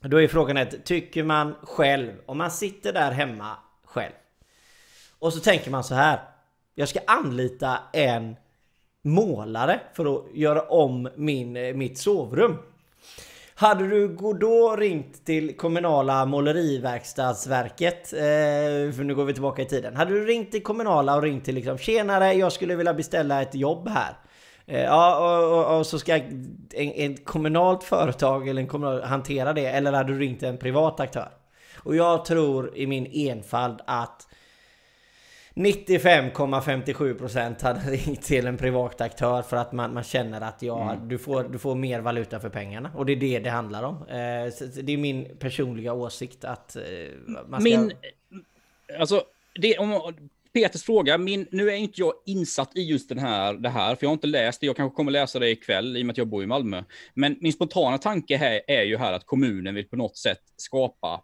[0.00, 4.12] då är frågan att tycker man själv, om man sitter där hemma själv
[5.18, 6.35] och så tänker man så här
[6.78, 8.36] jag ska anlita en
[9.02, 12.56] målare för att göra om min, eh, mitt sovrum.
[13.54, 14.08] Hade du
[14.40, 19.96] då ringt till kommunala måleriverkstadsverket, eh, för nu går vi tillbaka i tiden.
[19.96, 23.54] Hade du ringt till kommunala och ringt till liksom Tjenare, jag skulle vilja beställa ett
[23.54, 24.16] jobb här.
[24.66, 26.20] Eh, ja, och, och, och, så ska
[26.74, 29.66] ett kommunalt företag eller en kommunal hantera det.
[29.66, 31.28] Eller hade du ringt en privat aktör?
[31.76, 34.28] Och jag tror i min enfald att
[35.56, 41.08] 95,57% hade ringt till en privat aktör för att man, man känner att ja, mm.
[41.08, 42.90] du, får, du får mer valuta för pengarna.
[42.94, 43.94] Och det är det det handlar om.
[43.94, 46.82] Eh, det är min personliga åsikt att eh,
[47.46, 47.70] man ska...
[47.70, 47.92] Min...
[48.98, 49.22] Alltså,
[49.54, 50.14] det, om,
[50.52, 54.04] Peters fråga, min, nu är inte jag insatt i just den här, det här, för
[54.04, 54.66] jag har inte läst det.
[54.66, 56.82] Jag kanske kommer läsa det ikväll i och med att jag bor i Malmö.
[57.14, 61.22] Men min spontana tanke här är ju här att kommunen vill på något sätt skapa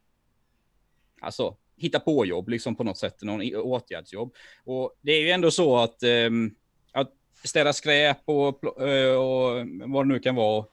[1.22, 4.34] Alltså, hitta på jobb liksom på något sätt, någon åtgärdsjobb.
[4.64, 6.54] Och det är ju ändå så att, um,
[6.92, 7.10] att
[7.44, 10.64] städa skräp och, eh, och vad det nu kan vara,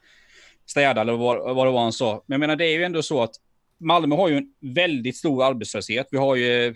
[0.65, 2.23] städa eller vad, vad det var han sa.
[2.25, 3.35] Men jag menar, det är ju ändå så att
[3.77, 6.07] Malmö har ju en väldigt stor arbetslöshet.
[6.11, 6.75] Vi har ju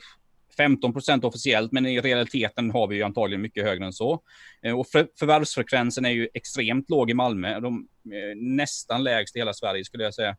[0.58, 4.22] 15 procent officiellt, men i realiteten har vi ju antagligen mycket högre än så.
[4.62, 9.40] Eh, och för, förvärvsfrekvensen är ju extremt låg i Malmö, de, eh, nästan lägst i
[9.40, 10.38] hela Sverige skulle jag säga.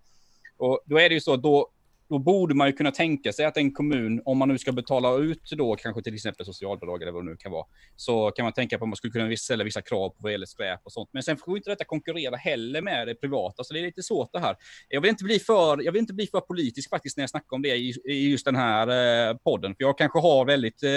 [0.56, 1.70] Och då är det ju så, då
[2.14, 5.16] då borde man ju kunna tänka sig att en kommun, om man nu ska betala
[5.16, 8.52] ut då kanske till exempel socialbidrag eller vad det nu kan vara, så kan man
[8.52, 11.08] tänka på att man skulle kunna ställa vissa krav på vad gäller skräp och sånt.
[11.12, 14.32] Men sen får inte detta konkurrera heller med det privata, så det är lite svårt
[14.32, 14.56] det här.
[14.88, 17.56] Jag vill inte bli för, jag vill inte bli för politisk faktiskt när jag snackar
[17.56, 18.88] om det i, i just den här
[19.30, 20.90] eh, podden, för jag kanske har väldigt eh,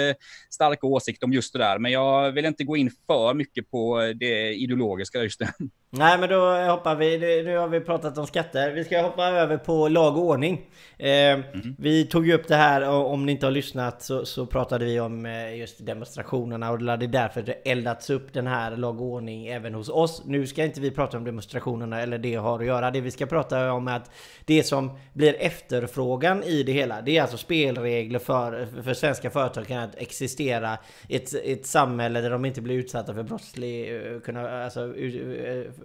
[0.50, 4.00] starka åsikter om just det där, men jag vill inte gå in för mycket på
[4.00, 5.46] eh, det ideologiska just nu.
[5.90, 8.72] Nej men då hoppar vi, nu har vi pratat om skatter.
[8.72, 10.60] Vi ska hoppa över på lag och ordning.
[10.98, 11.76] Eh, mm.
[11.78, 14.84] Vi tog ju upp det här, och om ni inte har lyssnat så, så pratade
[14.84, 19.00] vi om eh, just demonstrationerna och det är därför det eldats upp den här lag
[19.00, 20.22] och ordning även hos oss.
[20.26, 22.90] Nu ska inte vi prata om demonstrationerna eller det har att göra.
[22.90, 24.10] Det vi ska prata om är att
[24.44, 29.72] det som blir efterfrågan i det hela, det är alltså spelregler för, för svenska företag
[29.72, 34.64] att existera i ett, ett samhälle där de inte blir utsatta för brottslig, eh, kunna,
[34.64, 35.76] alltså, ut,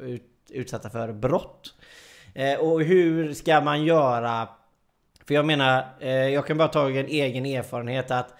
[0.49, 1.73] utsatta för brott.
[2.34, 4.47] Eh, och hur ska man göra?
[5.27, 8.34] För jag menar, eh, jag kan bara ta en egen erfarenhet att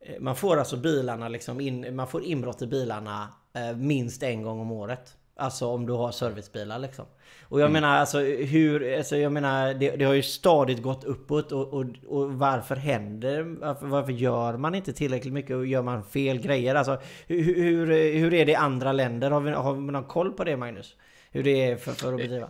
[0.00, 4.42] eh, man får alltså bilarna liksom in, man får inbrott i bilarna eh, minst en
[4.42, 5.16] gång om året.
[5.40, 7.04] Alltså om du har servicebilar liksom.
[7.42, 7.82] Och jag mm.
[7.82, 11.84] menar alltså hur, alltså jag menar det, det har ju stadigt gått uppåt och, och,
[12.06, 16.74] och, varför händer, varför, varför gör man inte tillräckligt mycket och gör man fel grejer?
[16.74, 17.86] Alltså hur, hur,
[18.18, 19.30] hur är det i andra länder?
[19.30, 20.96] Har vi, har vi någon koll på det Magnus?
[21.30, 22.48] Hur det är för, för att bedriva?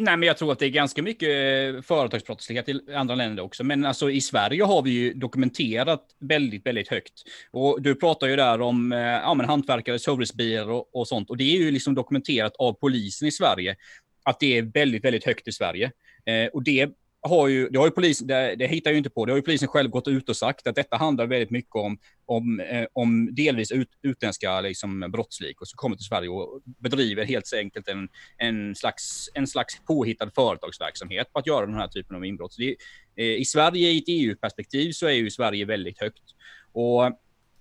[0.00, 3.64] Nej, men jag tror att det är ganska mycket eh, företagsbrottslighet i andra länder också.
[3.64, 7.12] Men alltså i Sverige har vi ju dokumenterat väldigt, väldigt högt.
[7.50, 11.30] Och du pratar ju där om eh, ja, men hantverkare, servicebilar och, och sånt.
[11.30, 13.76] Och det är ju liksom dokumenterat av polisen i Sverige
[14.22, 15.90] att det är väldigt, väldigt högt i Sverige.
[16.26, 16.90] Eh, och det
[17.28, 19.42] har ju, det har ju polisen, det, det hittar ju inte på, det har ju
[19.42, 23.34] polisen själv gått ut och sagt att detta handlar väldigt mycket om, om, eh, om
[23.34, 28.74] delvis ut, utländska liksom, brottsligor som kommer till Sverige och bedriver helt enkelt en, en,
[28.74, 32.54] slags, en slags påhittad företagsverksamhet på att göra den här typen av inbrott.
[32.58, 32.76] Det,
[33.16, 36.24] eh, I Sverige, i ett EU-perspektiv, så är ju Sverige väldigt högt.
[36.72, 37.18] Och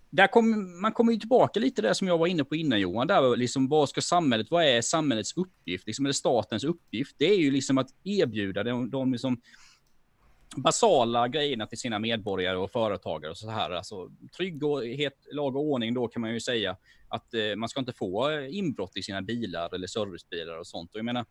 [0.10, 3.08] där kom, man kommer ju tillbaka lite där som jag var inne på innan Johan,
[3.08, 7.16] där liksom vad ska samhället, vad är samhällets uppgift, liksom, eller statens uppgift?
[7.18, 9.42] Det är ju liksom att erbjuda de, de liksom,
[10.56, 13.72] basala grejerna till sina medborgare och företagare och så här.
[13.72, 17.94] Alltså trygghet, lag och ordning då kan man ju säga att eh, man ska inte
[17.94, 20.94] få eh, inbrott i sina bilar eller servicebilar och sånt.
[20.94, 21.26] Och jag menar,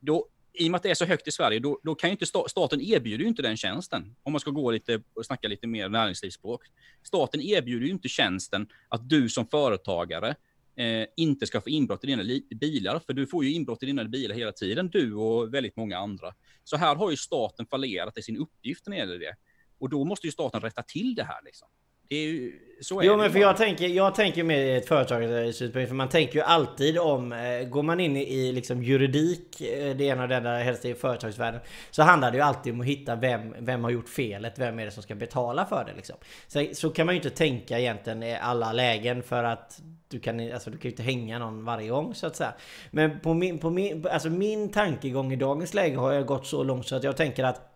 [0.00, 2.12] då, i och med att det är så högt i Sverige, då, då kan ju
[2.12, 4.16] inte staten erbjuder ju inte den tjänsten.
[4.22, 6.62] Om man ska gå lite och snacka lite mer näringslivsspråk.
[7.02, 10.34] Staten erbjuder ju inte tjänsten att du som företagare
[10.76, 12.22] eh, inte ska få inbrott i dina
[12.60, 15.98] bilar, för du får ju inbrott i dina bilar hela tiden, du och väldigt många
[15.98, 16.34] andra.
[16.64, 19.36] Så här har ju staten fallerat i sin uppgift när det gäller det.
[19.78, 21.68] Och då måste ju staten rätta till det här liksom.
[22.08, 24.88] Det är ju, så är jo det men för jag tänker, jag tänker med ett
[24.88, 29.96] företagarsynpunkt, för man tänker ju alltid om, eh, går man in i liksom juridik, eh,
[29.96, 32.86] det ena och det andra, helst i företagsvärlden, så handlar det ju alltid om att
[32.86, 36.16] hitta vem, vem har gjort felet, vem är det som ska betala för det liksom.
[36.46, 40.52] Så, så kan man ju inte tänka egentligen i alla lägen för att du kan,
[40.52, 42.52] alltså, du kan ju inte hänga någon varje gång så att säga.
[42.90, 46.62] Men på min, på min, alltså min tankegång i dagens läge har jag gått så
[46.62, 47.74] långt så att jag tänker att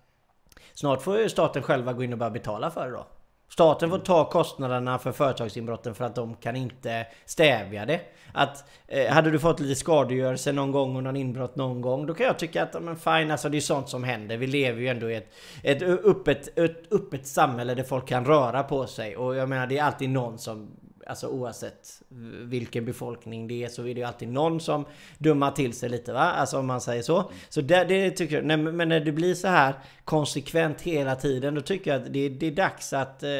[0.74, 3.06] Snart får ju staten själva gå in och börja betala för det då.
[3.52, 8.00] Staten får ta kostnaderna för företagsinbrotten för att de kan inte stävja det.
[8.32, 12.14] Att eh, hade du fått lite skadegörelse någon gång och någon inbrott någon gång Då
[12.14, 14.36] kan jag tycka att men fine, alltså det är sånt som händer.
[14.36, 18.62] Vi lever ju ändå i ett, ett öppet, ett öppet samhälle där folk kan röra
[18.62, 19.16] på sig.
[19.16, 20.70] Och jag menar det är alltid någon som
[21.12, 24.84] Alltså oavsett eh, vilken befolkning det är så är det ju alltid någon som
[25.18, 26.20] dummar till sig lite va?
[26.20, 27.30] Alltså om man säger så.
[27.48, 28.44] Så det, det tycker jag.
[28.44, 32.28] Nej, men när det blir så här konsekvent hela tiden då tycker jag att det,
[32.28, 33.30] det är dags att, eh,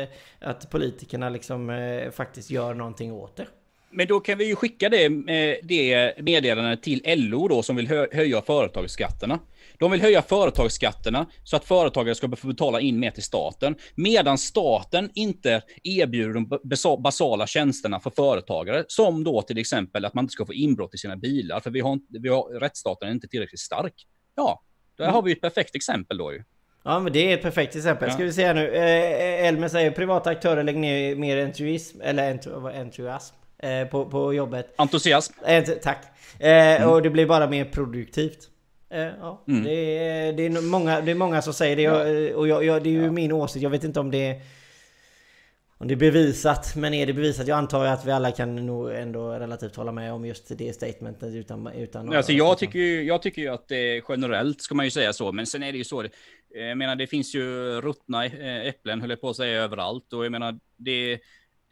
[0.40, 3.46] att politikerna liksom eh, faktiskt gör någonting åt det.
[3.90, 5.08] Men då kan vi ju skicka det,
[5.62, 9.38] det meddelandet till LO då som vill höja företagsskatterna.
[9.82, 14.38] De vill höja företagsskatterna så att företagare ska få betala in mer till staten, medan
[14.38, 20.32] staten inte erbjuder de basala tjänsterna för företagare, som då till exempel att man inte
[20.32, 23.60] ska få inbrott i sina bilar, för vi har, vi har rättsstaten är inte tillräckligt
[23.60, 24.06] stark.
[24.34, 24.62] Ja,
[24.96, 25.14] där mm.
[25.14, 26.42] har vi ett perfekt exempel då ju.
[26.84, 28.10] Ja men det är ett perfekt exempel.
[28.12, 28.68] Ska vi se nu.
[28.68, 32.38] Eh, Elmer säger privata aktörer lägger ner mer entuism, eller
[32.80, 34.74] entusiasm eh, på, på jobbet.
[34.76, 35.32] Entusiasm.
[35.82, 36.04] Tack.
[36.38, 36.90] Eh, mm.
[36.90, 38.48] Och det blir bara mer produktivt.
[38.92, 39.64] Eh, ja, mm.
[39.64, 42.36] det, är, det, är många, det är många som säger det ja.
[42.36, 43.12] och jag, jag, det är ju ja.
[43.12, 43.62] min åsikt.
[43.62, 44.40] Jag vet inte om det är
[45.82, 47.46] om det är bevisat, men är det bevisat?
[47.46, 51.34] Jag antar att vi alla kan nog ändå relativt hålla med om just det statementet
[51.34, 51.66] utan...
[51.66, 55.12] utan alltså jag tycker, ju, jag tycker ju att det generellt ska man ju säga
[55.12, 56.04] så, men sen är det ju så.
[56.48, 57.44] Jag menar, det finns ju
[57.80, 60.12] ruttna äpplen, höll jag på att säga, överallt.
[60.12, 61.18] Och jag menar, det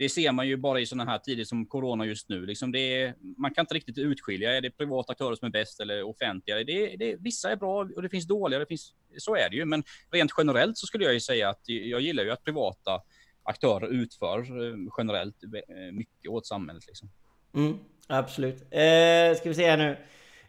[0.00, 2.46] det ser man ju bara i sådana här tider som corona just nu.
[2.46, 5.80] Liksom det är, man kan inte riktigt utskilja, är det privata aktörer som är bäst
[5.80, 6.64] eller offentliga?
[6.64, 9.64] Det, det, vissa är bra och det finns dåliga, det finns, så är det ju.
[9.64, 13.02] Men rent generellt så skulle jag ju säga att jag gillar ju att privata
[13.42, 16.86] aktörer utför eh, generellt eh, mycket åt samhället.
[16.86, 17.10] Liksom.
[17.54, 18.62] Mm, absolut.
[18.62, 19.96] Eh, ska vi se här nu.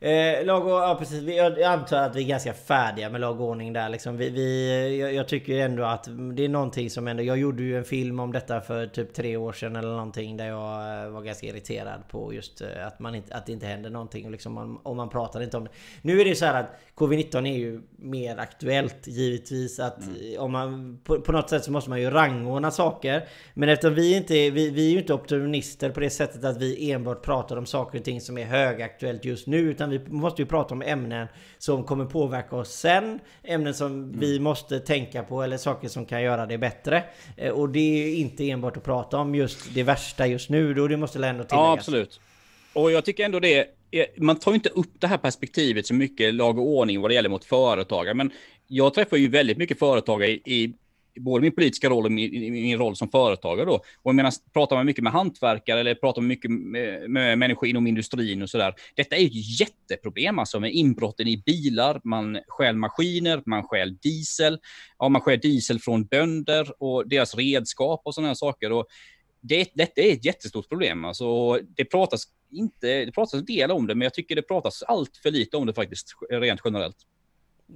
[0.03, 1.23] Eh, lag och, ja precis.
[1.23, 4.17] Jag antar att vi är ganska färdiga med lag och ordning där liksom.
[4.17, 7.23] Vi, vi, jag, jag, tycker ändå att det är någonting som ändå...
[7.23, 10.37] Jag gjorde ju en film om detta för typ tre år sedan eller någonting.
[10.37, 13.65] Där jag eh, var ganska irriterad på just eh, att, man inte, att det inte
[13.65, 14.31] händer någonting.
[14.31, 15.69] Liksom, om man pratar inte om det.
[16.01, 19.79] Nu är det så här att Covid-19 är ju mer aktuellt givetvis.
[19.79, 20.39] Att mm.
[20.39, 23.27] om man, på, på, något sätt så måste man ju rangordna saker.
[23.53, 26.91] Men eftersom vi inte vi, vi är ju inte optimister på det sättet att vi
[26.91, 29.57] enbart pratar om saker och ting som är högaktuellt just nu.
[29.57, 31.27] Utan vi måste ju prata om ämnen
[31.57, 33.19] som kommer påverka oss sen.
[33.43, 34.19] Ämnen som mm.
[34.19, 37.03] vi måste tänka på eller saker som kan göra det bättre.
[37.37, 40.73] Eh, och det är inte enbart att prata om just det värsta just nu.
[40.73, 41.49] Då det måste ändå tilläggas.
[41.49, 42.19] Ja, absolut.
[42.73, 43.67] Och jag tycker ändå det
[44.17, 47.29] man tar inte upp det här perspektivet så mycket lag och ordning vad det gäller
[47.29, 48.13] mot företagare.
[48.13, 48.31] Men
[48.67, 50.73] jag träffar ju väldigt mycket företagare i, i
[51.19, 53.73] både min politiska roll och min, min, roll som företagare då.
[53.73, 57.69] Och jag menar, pratar man mycket med hantverkare eller pratar man mycket med, med människor
[57.69, 58.73] inom industrin och så där.
[58.95, 64.59] Detta är ett jätteproblem alltså med inbrotten i bilar, man stjäl maskiner, man stjäl diesel,
[64.99, 68.71] ja, man stjäl diesel från bönder och deras redskap och sådana här saker.
[68.71, 68.85] Och
[69.41, 71.05] det, detta är ett jättestort problem.
[71.05, 74.83] Alltså, det pratas inte, det pratas en del om det, men jag tycker det pratas
[74.83, 76.97] allt för lite om det faktiskt, rent generellt.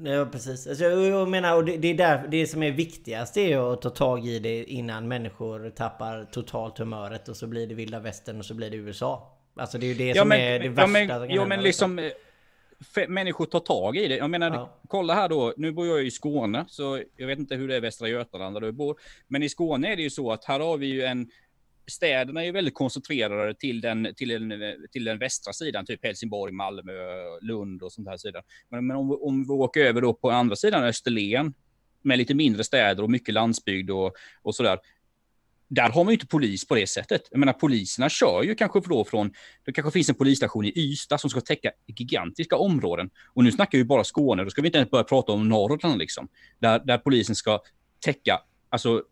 [0.04, 0.68] Ja precis.
[0.68, 3.90] Alltså, jag menar, och det, det, är där, det som är viktigast är att ta
[3.90, 8.46] tag i det innan människor tappar totalt humöret och så blir det vilda västern och
[8.46, 9.32] så blir det USA.
[9.56, 11.36] Alltså det är ju det ja, som men, är det värsta ja, men, som kan
[11.36, 14.16] ja, men liksom, liksom människor tar tag i det.
[14.16, 14.80] Jag menar, ja.
[14.88, 17.78] kolla här då, nu bor jag i Skåne, så jag vet inte hur det är
[17.78, 19.00] i Västra Götaland där du bor.
[19.28, 21.30] Men i Skåne är det ju så att här har vi ju en
[21.88, 24.52] städerna är ju väldigt koncentrerade till den, till den,
[24.92, 26.94] till den västra sidan, typ Helsingborg, Malmö,
[27.42, 28.44] Lund och sånt här sidan.
[28.70, 31.54] Men, men om, om vi åker över då på andra sidan Österlen,
[32.02, 34.80] med lite mindre städer och mycket landsbygd och, och sådär.
[35.68, 37.22] där har man ju inte polis på det sättet.
[37.32, 39.34] Jag menar poliserna kör ju kanske då från,
[39.66, 43.10] det kanske finns en polisstation i Ystad som ska täcka gigantiska områden.
[43.34, 45.98] Och nu snackar vi bara Skåne, då ska vi inte ens börja prata om Norrland
[45.98, 46.28] liksom.
[46.60, 47.62] Där, där polisen ska
[48.00, 49.04] täcka, alltså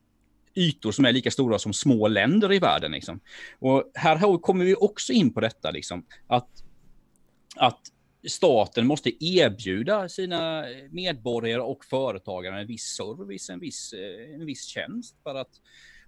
[0.55, 2.91] ytor som är lika stora som små länder i världen.
[2.91, 3.19] Liksom.
[3.59, 6.49] Och här kommer vi också in på detta, liksom, att,
[7.55, 7.79] att
[8.27, 14.65] staten måste erbjuda sina medborgare och företagare en viss service, en viss, eh, en viss
[14.65, 15.15] tjänst.
[15.23, 15.51] För att,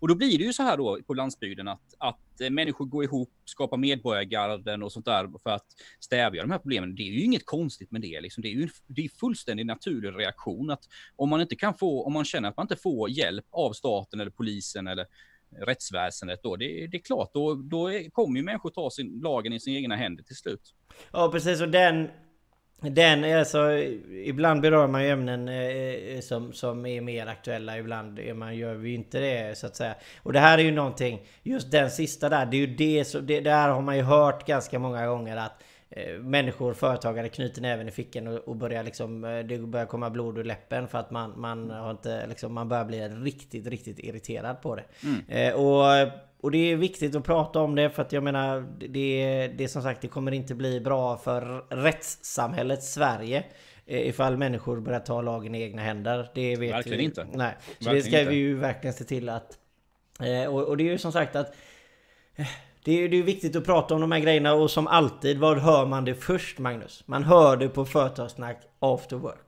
[0.05, 3.03] och då blir det ju så här då på landsbygden att, att eh, människor går
[3.03, 5.65] ihop, skapar medborgargarden och sånt där för att
[5.99, 6.95] stävja de här problemen.
[6.95, 8.21] Det är ju inget konstigt med det.
[8.21, 8.41] Liksom.
[8.41, 10.83] Det är ju det är fullständigt naturlig reaktion att
[11.15, 14.19] om man inte kan få, om man känner att man inte får hjälp av staten
[14.19, 15.05] eller polisen eller
[15.65, 19.59] rättsväsendet då, det, det är klart, då, då kommer ju människor ta sin, lagen i
[19.59, 20.73] sina egna händer till slut.
[21.11, 22.09] Ja precis, och den
[22.81, 23.71] den, alltså
[24.25, 28.75] ibland berör man ju ämnen eh, som, som är mer aktuella, ibland är man, gör
[28.75, 29.95] vi inte det så att säga.
[30.23, 33.19] Och det här är ju någonting, just den sista där, det är ju det, så,
[33.19, 37.87] det där har man ju hört ganska många gånger att Eh, människor, företagare knyter näven
[37.87, 41.11] i fickan och, och börjar liksom eh, Det börjar komma blod ur läppen för att
[41.11, 44.83] man, man har inte liksom, Man börjar bli riktigt, riktigt irriterad på det.
[45.03, 45.21] Mm.
[45.27, 46.11] Eh, och,
[46.45, 49.81] och det är viktigt att prata om det för att jag menar Det, det som
[49.81, 53.43] sagt det kommer inte bli bra för rättssamhället Sverige
[53.85, 56.31] eh, Ifall människor börjar ta lagen i egna händer.
[56.35, 57.03] Det vet verkligen vi.
[57.03, 57.27] inte.
[57.33, 57.53] Nej.
[57.61, 58.31] Så verkligen det ska inte.
[58.31, 59.57] vi ju verkligen se till att...
[60.19, 61.55] Eh, och, och det är ju som sagt att
[62.83, 65.85] det är ju viktigt att prata om de här grejerna och som alltid, vad hör
[65.85, 67.03] man det först Magnus?
[67.05, 69.45] Man hör det på Företagssnack after work.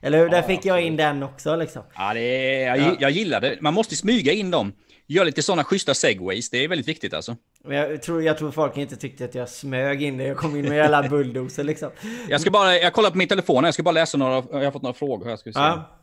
[0.00, 0.24] Eller hur?
[0.24, 1.82] Ja, Där fick jag in den också liksom.
[1.94, 2.96] Ja, det är, jag, ja.
[3.00, 3.58] jag gillar det.
[3.60, 4.72] Man måste smyga in dem.
[5.12, 6.50] Gör lite sådana schyssta segways.
[6.50, 7.36] Det är väldigt viktigt alltså.
[7.64, 10.24] Jag tror, jag tror folk inte tyckte att jag smög in det.
[10.24, 11.90] Jag kom in med alla bulldozer liksom.
[12.28, 13.64] Jag ska bara, jag kollar på min telefon.
[13.64, 15.36] Jag ska bara läsa några, jag har fått några frågor här.
[15.36, 15.60] Ska vi se.
[15.60, 15.98] Ja.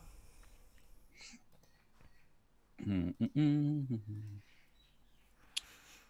[2.86, 4.40] Mm, mm, mm, mm.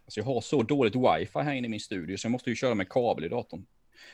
[0.04, 2.56] Alltså jag har så dåligt wifi här inne i min studio så jag måste ju
[2.56, 3.66] köra med kabel i datorn.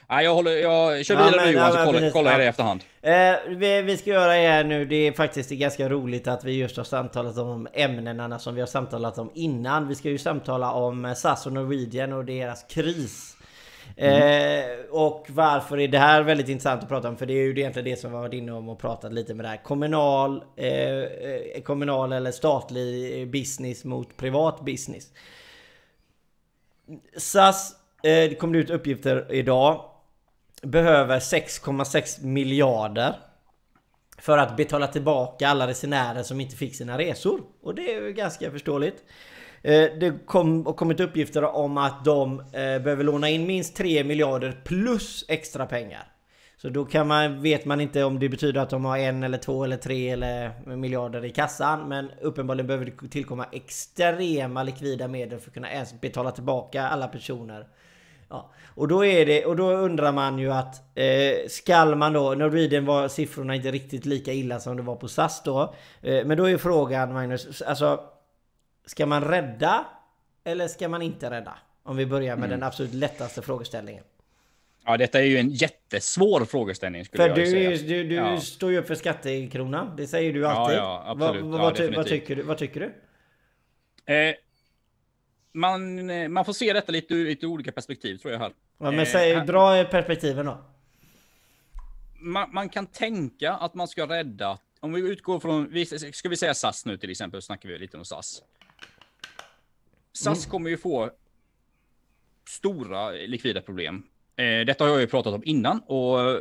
[0.09, 2.45] Nej, jag, håller, jag kör vidare ja, men, nu Johan så kollar, kollar jag det
[2.45, 2.85] i efterhand.
[3.03, 4.85] Eh, vi, vi, ska göra det här nu.
[4.85, 8.67] Det är faktiskt ganska roligt att vi just har samtalat om ämnena som vi har
[8.67, 9.89] samtalat om innan.
[9.89, 13.37] Vi ska ju samtala om SAS och Norwegian och deras kris.
[13.97, 14.81] Mm.
[14.81, 17.17] Eh, och varför är det här väldigt intressant att prata om?
[17.17, 19.35] För det är ju egentligen det som vi har varit inne om och pratat lite
[19.35, 19.63] med det här.
[19.63, 25.11] Kommunal, eh, eh kommunal eller statlig business mot privat business.
[27.17, 29.85] SAS, eh, Eh, det kom ut uppgifter idag,
[30.63, 33.15] behöver 6,6 miljarder
[34.19, 37.41] för att betala tillbaka alla resenärer som inte fick sina resor.
[37.63, 39.05] Och det är ju ganska förståeligt.
[39.63, 44.61] Eh, det kom kommit uppgifter om att de eh, behöver låna in minst 3 miljarder
[44.65, 46.16] plus extra pengar.
[46.57, 49.39] Så då kan man, vet man inte om det betyder att de har en eller
[49.39, 51.89] två eller tre eller miljarder i kassan.
[51.89, 57.09] Men uppenbarligen behöver det tillkomma extrema likvida medel för att kunna ens betala tillbaka alla
[57.09, 57.67] personer.
[58.29, 58.51] Ja.
[58.75, 62.87] Och då är det, och då undrar man ju att eh, skall man då, Norwegian
[62.87, 65.75] var siffrorna inte riktigt lika illa som det var på SAS då.
[66.03, 68.01] Eh, men då är frågan Magnus, alltså
[68.87, 69.87] Ska man rädda?
[70.45, 71.59] Eller ska man inte rädda?
[71.83, 72.61] Om vi börjar med mm.
[72.61, 74.05] den absolut lättaste frågeställningen.
[74.89, 77.71] Ja, detta är ju en jättesvår frågeställning skulle för jag du, säga.
[77.71, 78.41] Du, du ja.
[78.41, 79.97] står ju upp för skattekronan.
[79.97, 80.77] Det säger du alltid.
[80.77, 81.45] Ja, ja absolut.
[81.45, 82.43] Va, va, ja, vad, tycker du?
[82.43, 84.15] Vad tycker du?
[84.15, 84.35] Eh,
[85.53, 88.53] man, eh, man får se detta lite ur lite olika perspektiv tror jag här.
[88.79, 90.65] Ja, men säg, eh, dra perspektiven då.
[92.19, 96.55] Man, man, kan tänka att man ska rädda, om vi utgår från, ska vi säga
[96.55, 98.43] SAS nu till exempel, snackar vi lite om SAS.
[100.13, 100.51] SAS mm.
[100.51, 101.11] kommer ju få
[102.45, 106.39] stora likvida problem Eh, Eh, detta har jag ju pratat om innan och eh,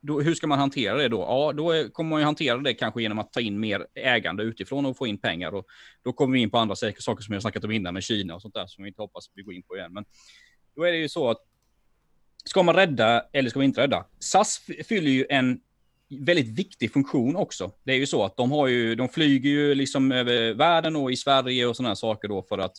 [0.00, 1.20] då, hur ska man hantera det då?
[1.20, 4.86] Ja, då kommer man ju hantera det kanske genom att ta in mer ägande utifrån
[4.86, 5.54] och få in pengar.
[5.54, 5.66] Och
[6.02, 8.42] då kommer vi in på andra saker som jag snackat om innan med Kina och
[8.42, 9.92] sånt där som vi inte hoppas vi går in på igen.
[9.92, 10.04] Men
[10.76, 11.38] då är det ju så att
[12.44, 14.06] ska man rädda eller ska man inte rädda?
[14.18, 15.60] SAS fyller ju en
[16.10, 17.72] väldigt viktig funktion också.
[17.84, 21.12] Det är ju så att de har ju, de flyger ju liksom över världen och
[21.12, 22.72] i Sverige och sådana saker då för att,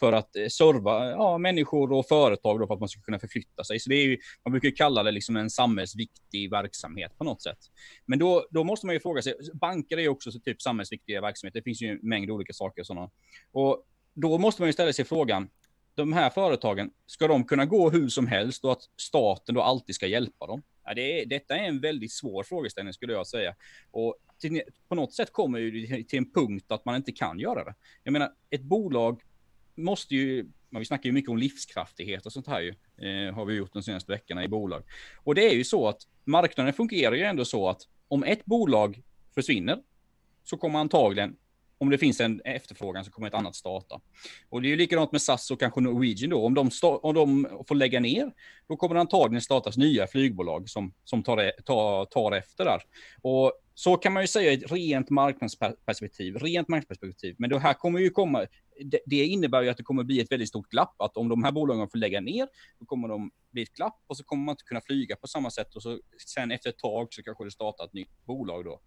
[0.00, 3.64] för att eh, serva ja, människor och företag då för att man ska kunna förflytta
[3.64, 3.80] sig.
[3.80, 7.58] Så det är ju, man brukar kalla det liksom en samhällsviktig verksamhet på något sätt.
[8.06, 11.60] Men då, då måste man ju fråga sig, banker är ju också typ samhällsviktiga verksamheter.
[11.60, 13.10] Det finns ju en mängd olika saker sådana.
[13.52, 15.48] Och då måste man ju ställa sig frågan,
[15.94, 19.94] de här företagen, ska de kunna gå hur som helst och att staten då alltid
[19.94, 20.62] ska hjälpa dem?
[20.84, 23.54] Ja, det är, detta är en väldigt svår frågeställning skulle jag säga.
[23.90, 27.64] Och till, på något sätt kommer det till en punkt att man inte kan göra
[27.64, 27.74] det.
[28.02, 29.22] Jag menar, ett bolag
[29.74, 32.74] måste ju, vi snackar ju mycket om livskraftighet och sånt här ju,
[33.08, 34.82] eh, har vi gjort de senaste veckorna i bolag.
[35.16, 39.02] Och det är ju så att marknaden fungerar ju ändå så att om ett bolag
[39.34, 39.78] försvinner
[40.44, 41.36] så kommer antagligen
[41.78, 44.00] om det finns en efterfrågan så kommer ett annat starta.
[44.48, 46.46] Och det är ju likadant med SAS och kanske Norwegian då.
[46.46, 48.32] Om de, om de får lägga ner,
[48.68, 52.82] då kommer det antagligen startas nya flygbolag som, som tar, e, tar, tar efter där.
[53.22, 57.34] Och så kan man ju säga i ett rent marknadsperspektiv, rent marknadsperspektiv.
[57.38, 58.46] Men det här kommer ju komma,
[58.80, 60.94] det, det, innebär ju att det kommer bli ett väldigt stort glapp.
[60.98, 62.48] Att om de här bolagen får lägga ner,
[62.78, 65.50] då kommer de bli ett glapp och så kommer man inte kunna flyga på samma
[65.50, 65.74] sätt.
[65.74, 68.80] Och så sen efter ett tag så kanske det startar ett nytt bolag då.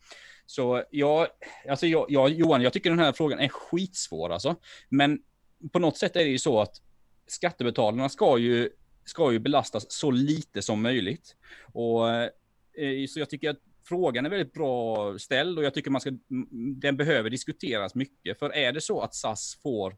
[0.45, 1.27] Så jag,
[1.69, 4.55] alltså jag, jag, Johan, jag tycker den här frågan är skitsvår alltså.
[4.89, 5.19] Men
[5.71, 6.81] på något sätt är det ju så att
[7.27, 8.69] skattebetalarna ska ju,
[9.05, 11.35] ska ju belastas så lite som möjligt.
[11.73, 12.29] Och eh,
[13.07, 16.11] så jag tycker att frågan är väldigt bra ställd och jag tycker man ska,
[16.75, 18.39] den behöver diskuteras mycket.
[18.39, 19.95] För är det så att SAS får,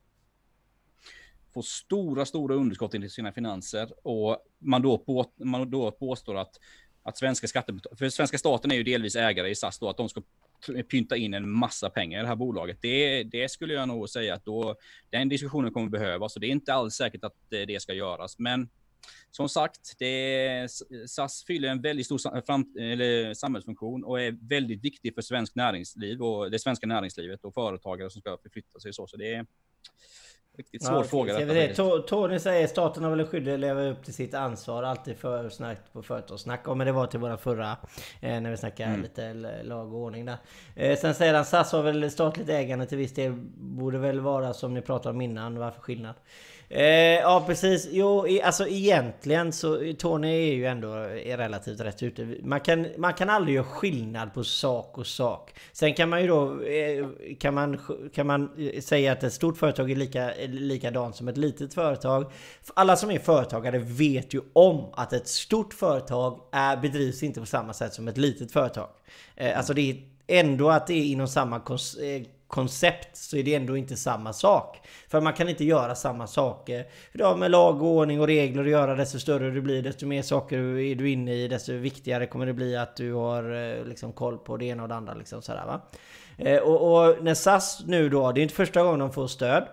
[1.53, 6.59] får stora, stora underskott i sina finanser och man då, på, man då påstår att,
[7.03, 10.09] att svenska skattebetalare, för svenska staten är ju delvis ägare i SAS då, att de
[10.09, 10.21] ska
[10.89, 12.77] pynta in en massa pengar i det här bolaget.
[12.81, 14.75] Det, det skulle jag nog säga att då,
[15.09, 18.39] den diskussionen kommer behövas och det är inte alls säkert att eh, det ska göras.
[18.39, 18.69] Men
[19.31, 20.67] som sagt, det
[21.07, 26.21] SAS fyller en väldigt stor fram, eller, samhällsfunktion och är väldigt viktig för svensk näringsliv
[26.21, 29.07] och det svenska näringslivet och företagare som ska förflytta sig så.
[29.07, 29.45] Så det är
[30.57, 31.45] riktigt svår ja, fråga.
[31.45, 34.83] Detta, Tony säger staten har väl en skyldighet att leva upp till sitt ansvar.
[34.83, 36.61] Alltid för snabbt på företagssnack.
[36.65, 37.77] Ja, men det var till våra förra
[38.21, 39.01] eh, när vi snackade mm.
[39.01, 39.33] lite
[39.63, 40.37] lag och ordning där.
[40.75, 43.33] Eh, sen säger han SAS har väl statligt ägande till viss del.
[43.57, 45.59] Borde väl vara som ni pratade om innan.
[45.59, 46.15] Varför skillnad?
[46.71, 46.83] Eh,
[47.19, 52.35] ja precis, jo alltså egentligen så Tony är ju ändå är relativt rätt ute.
[52.43, 55.53] Man kan, man kan aldrig göra skillnad på sak och sak.
[55.71, 57.05] Sen kan man ju då eh,
[57.39, 57.79] kan man,
[58.13, 62.31] kan man eh, säga att ett stort företag är lika, likadant som ett litet företag.
[62.73, 67.45] Alla som är företagare vet ju om att ett stort företag är, bedrivs inte på
[67.45, 68.89] samma sätt som ett litet företag.
[69.35, 69.97] Eh, alltså det är
[70.27, 74.87] ändå att det är inom samma eh, koncept så är det ändå inte samma sak.
[75.07, 76.85] För man kan inte göra samma saker.
[77.13, 78.95] Det har med lag och ordning och regler att göra.
[78.95, 82.53] Desto större du blir, desto mer saker är du inne i, desto viktigare kommer det
[82.53, 85.13] bli att du har eh, liksom koll på det ena och det andra.
[85.13, 85.81] Liksom sådär, va?
[86.37, 89.63] Eh, och, och, när SAS nu då, det är inte första gången de får stöd.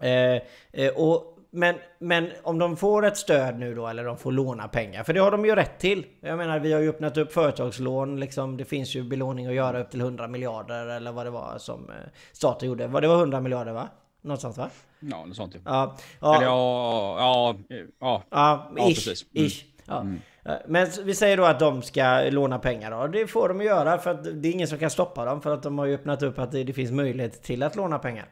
[0.00, 0.42] Eh,
[0.72, 4.68] eh och men, men om de får ett stöd nu då, eller de får låna
[4.68, 6.06] pengar, för det har de ju rätt till.
[6.20, 9.80] Jag menar, vi har ju öppnat upp företagslån, liksom, det finns ju belåning att göra
[9.80, 11.96] upp till 100 miljarder eller vad det var som eh,
[12.32, 12.86] staten gjorde.
[12.86, 13.88] Vad det var 100 miljarder va?
[14.22, 14.70] Något sånt va?
[15.00, 15.96] Ja, något sånt ja.
[16.20, 19.24] Ja, eller, ja, ja, ja, ja, ja, ish, precis.
[19.34, 19.46] Mm.
[19.46, 20.00] Ish, ja.
[20.00, 20.18] Mm.
[20.66, 23.06] Men vi säger då att de ska låna pengar då.
[23.06, 25.62] Det får de göra för att det är ingen som kan stoppa dem för att
[25.62, 28.28] de har ju öppnat upp att det, det finns möjlighet till att låna pengar.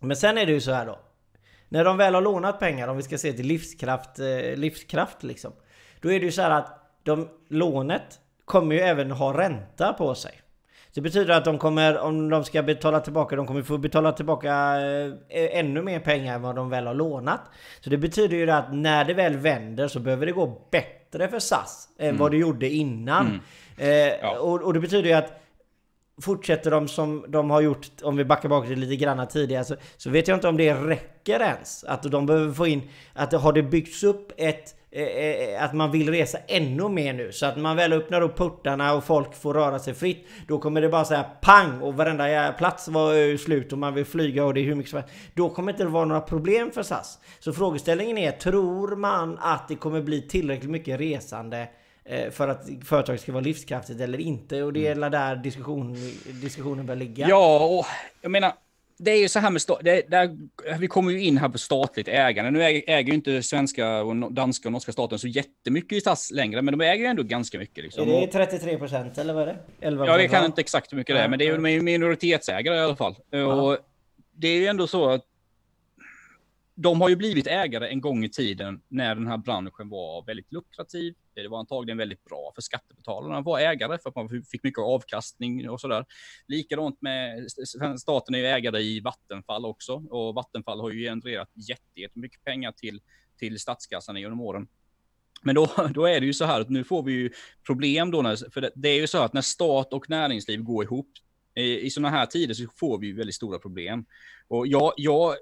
[0.00, 0.98] Men sen är det ju så här då.
[1.68, 5.52] När de väl har lånat pengar, om vi ska se till livskraft, eh, livskraft liksom.
[6.00, 10.14] Då är det ju så här att de, lånet kommer ju även ha ränta på
[10.14, 10.40] sig.
[10.94, 14.50] Det betyder att de kommer, om de ska betala tillbaka, de kommer få betala tillbaka
[15.28, 17.40] eh, ännu mer pengar än vad de väl har lånat.
[17.80, 21.38] Så det betyder ju att när det väl vänder så behöver det gå bättre för
[21.38, 22.18] SAS än mm.
[22.18, 23.26] vad det gjorde innan.
[23.26, 23.40] Mm.
[23.76, 24.38] Eh, ja.
[24.38, 25.40] och, och det betyder ju att
[26.22, 30.10] fortsätter de som de har gjort, om vi backar bak lite granna tidigare, så, så
[30.10, 31.84] vet jag inte om det räcker ens.
[31.84, 32.82] Att de behöver få in,
[33.14, 37.32] att har det byggts upp ett eh, eh, att man vill resa ännu mer nu.
[37.32, 40.26] Så att man väl öppnar upp portarna och folk får röra sig fritt.
[40.48, 44.04] Då kommer det bara säga pang och varenda plats var eh, slut och man vill
[44.04, 45.14] flyga och det är hur mycket som helst.
[45.34, 47.18] Då kommer det inte vara några problem för SAS.
[47.38, 51.68] Så frågeställningen är, tror man att det kommer bli tillräckligt mycket resande Eh,
[52.30, 54.62] för att företaget ska vara livskraftigt eller inte.
[54.62, 55.10] Och det är mm.
[55.10, 55.96] där diskussion,
[56.42, 57.28] diskussionen bör ligga.
[57.28, 57.86] Ja, och
[58.20, 58.52] jag menar,
[58.98, 60.36] det är ju så här med det, där,
[60.78, 62.50] vi kommer ju in här på statligt ägande.
[62.50, 66.30] Nu äger, äger ju inte svenska, och danska och norska staten så jättemycket i SAS
[66.30, 67.84] längre, men de äger ju ändå ganska mycket.
[67.84, 68.08] Liksom.
[68.08, 69.58] Är det 33 procent eller vad är det?
[69.80, 72.76] 11 ja, jag kan inte exakt hur mycket det är, men det är ju minoritetsägare
[72.76, 73.16] i alla fall.
[73.32, 73.78] Och
[74.32, 75.24] det är ju ändå så att
[76.78, 80.52] de har ju blivit ägare en gång i tiden när den här branschen var väldigt
[80.52, 81.14] lukrativ.
[81.34, 84.78] Det var antagligen väldigt bra för skattebetalarna att vara ägare för att man fick mycket
[84.78, 86.04] avkastning och sådär.
[86.48, 87.46] Likadant med
[87.98, 91.50] staten är ju ägare i Vattenfall också och Vattenfall har ju genererat
[91.94, 93.00] jättemycket pengar till,
[93.38, 94.68] till statskassan genom åren.
[95.42, 97.30] Men då, då är det ju så här att nu får vi ju
[97.66, 100.84] problem då, när, för det, det är ju så att när stat och näringsliv går
[100.84, 101.10] ihop
[101.54, 104.04] i, i sådana här tider så får vi ju väldigt stora problem.
[104.48, 105.34] Och jag, jag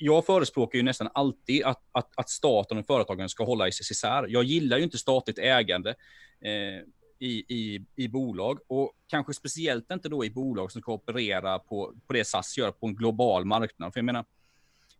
[0.00, 4.26] jag förespråkar ju nästan alltid att, att, att staten och företagen ska hålla isär.
[4.28, 5.94] Jag gillar ju inte statligt ägande
[6.40, 6.84] eh,
[7.18, 11.94] i, i, i bolag och kanske speciellt inte då i bolag som ska operera på,
[12.06, 13.92] på det SAS gör på en global marknad.
[13.92, 14.24] För jag menar,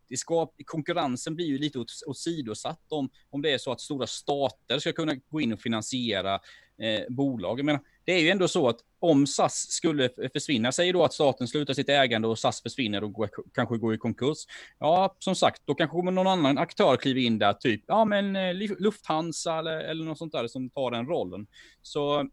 [0.09, 4.79] det ska, konkurrensen blir ju lite åsidosatt om, om det är så att stora stater
[4.79, 6.35] ska kunna gå in och finansiera
[6.79, 7.59] eh, bolag.
[7.59, 7.81] Jag menar,
[8.11, 11.75] det är ju ändå så att om SAS skulle försvinna, säger då att staten slutar
[11.75, 14.39] sitt ägande och SAS försvinner och går, kanske går i konkurs.
[14.79, 18.55] Ja, som sagt, då kanske någon annan aktör kliver in där, typ, ja men eh,
[18.55, 21.47] Lufthansa eller, eller något sånt där som tar den rollen.
[21.83, 22.29] Så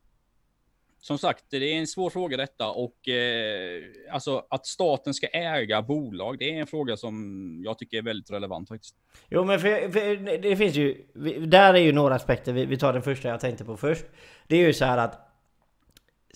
[0.99, 5.81] som sagt, det är en svår fråga detta och eh, alltså att staten ska äga
[5.81, 8.95] bolag, det är en fråga som jag tycker är väldigt relevant faktiskt.
[9.29, 11.05] Jo, men för, för det finns ju,
[11.47, 12.53] där är ju några aspekter.
[12.53, 14.05] Vi, vi tar den första jag tänkte på först.
[14.47, 15.26] Det är ju så här att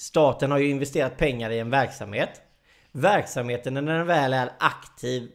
[0.02, 2.42] staten har ju investerat pengar i en verksamhet.
[2.92, 5.32] Verksamheten när den väl är aktiv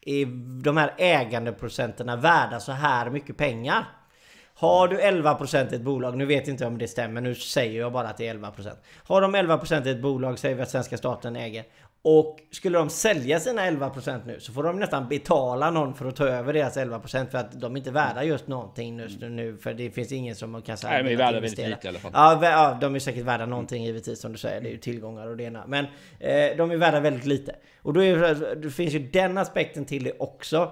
[0.00, 0.26] är
[0.62, 3.84] de här ägandeprocenterna värda så här mycket pengar.
[4.54, 7.92] Har du 11% i ett bolag, nu vet inte om det stämmer, nu säger jag
[7.92, 8.76] bara att det är 11%.
[9.06, 11.64] Har de 11% i ett bolag, säger vi att svenska staten äger.
[12.04, 16.16] Och skulle de sälja sina 11% nu så får de nästan betala någon för att
[16.16, 19.74] ta över deras 11% för att de är inte värda just någonting just nu för
[19.74, 22.10] det finns ingen som kan säga Nej, de är värda väldigt lite i alla fall.
[22.14, 24.60] Ja, ja, de är säkert värda någonting givetvis som du säger.
[24.60, 25.66] Det är ju tillgångar och det ena.
[25.66, 25.84] Men
[26.20, 27.56] eh, de är värda väldigt lite.
[27.82, 30.70] Och då är, det finns ju den aspekten till det också.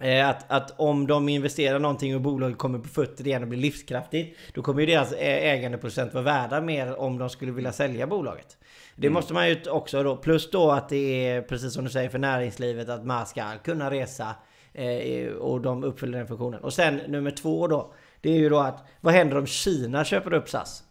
[0.00, 3.58] Eh, att, att om de investerar någonting och bolaget kommer på fötter igen och blir
[3.58, 8.56] livskraftigt Då kommer ju deras ägandeprocent vara värda mer om de skulle vilja sälja bolaget
[8.96, 9.14] Det mm.
[9.14, 12.18] måste man ju också då, plus då att det är precis som du säger för
[12.18, 14.34] näringslivet att man ska kunna resa
[14.72, 18.58] eh, Och de uppfyller den funktionen Och sen nummer två då Det är ju då
[18.58, 20.82] att vad händer om Kina köper upp SAS?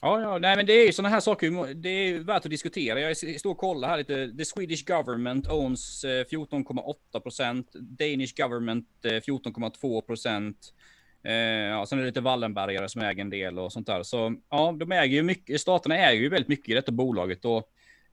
[0.00, 1.74] Ja, ja, nej, men det är ju sådana här saker.
[1.74, 3.00] Det är värt att diskutera.
[3.00, 4.34] Jag står och kollar här lite.
[4.38, 7.72] The Swedish government owns eh, 14,8 procent.
[7.72, 10.72] Danish government eh, 14,2 procent.
[11.24, 14.02] Eh, ja, sen är det lite Wallenbergare som äger en del och sånt där.
[14.02, 15.60] Så ja, de äger ju mycket.
[15.60, 17.72] Staterna äger ju väldigt mycket i detta bolaget och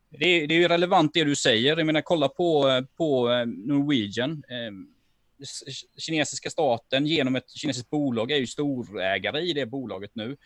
[0.10, 1.78] det är, det är ju relevant det du säger.
[1.78, 4.32] Jag menar, kolla på, eh, på Norwegian.
[4.32, 4.72] Eh,
[5.98, 10.38] kinesiska staten genom ett kinesiskt bolag är ju storägare i det bolaget nu.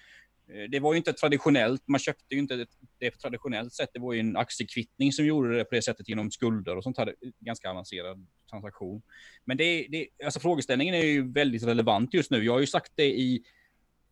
[0.54, 2.66] Eh, det var ju inte traditionellt, man köpte ju inte
[3.00, 3.90] det på traditionellt sätt.
[3.94, 6.98] Det var ju en aktiekvittning som gjorde det på det sättet genom skulder och sånt
[6.98, 7.08] här.
[7.08, 9.02] Eh, ganska avancerad transaktion.
[9.46, 12.44] Men det, det, alltså frågeställningen är ju väldigt relevant just nu.
[12.44, 13.44] Jag har ju sagt det i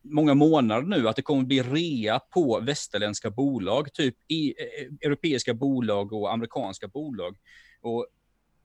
[0.04, 5.54] många månader nu att det kommer bli rea på västerländska bolag, typ i, eh, europeiska
[5.54, 7.38] bolag och amerikanska bolag.
[7.82, 8.08] Och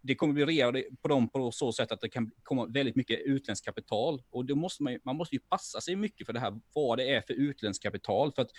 [0.02, 0.72] det kommer bli rea
[1.02, 4.22] på dem på så sätt att det kan komma väldigt mycket utländskt kapital.
[4.30, 7.14] Och då måste man, man måste ju passa sig mycket för det här, vad det
[7.14, 8.32] är för utländskt kapital.
[8.32, 8.50] För, att,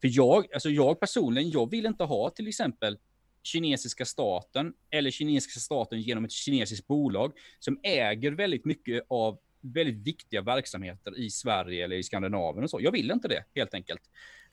[0.00, 2.98] för jag, alltså jag personligen, jag vill inte ha till exempel
[3.42, 10.06] kinesiska staten eller kinesiska staten genom ett kinesiskt bolag som äger väldigt mycket av väldigt
[10.06, 12.80] viktiga verksamheter i Sverige eller i Skandinavien och så.
[12.80, 14.02] Jag vill inte det helt enkelt.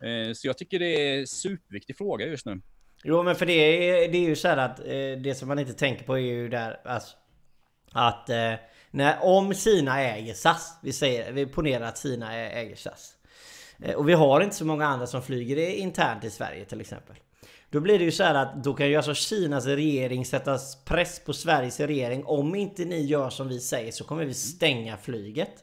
[0.03, 2.61] Eh, så jag tycker det är en superviktig fråga just nu.
[3.03, 4.85] Jo men för det är, det är ju så att eh,
[5.23, 7.15] det som man inte tänker på är ju där alltså,
[7.91, 8.53] att eh,
[8.91, 13.13] när, om Kina äger SAS, vi säger, vi ponerar att Kina äger SAS.
[13.79, 17.15] Eh, och vi har inte så många andra som flyger internt i Sverige till exempel.
[17.69, 21.19] Då blir det ju så här att då kan ju alltså Kinas regering sätta press
[21.25, 22.25] på Sveriges regering.
[22.25, 25.53] Om inte ni gör som vi säger så kommer vi stänga flyget.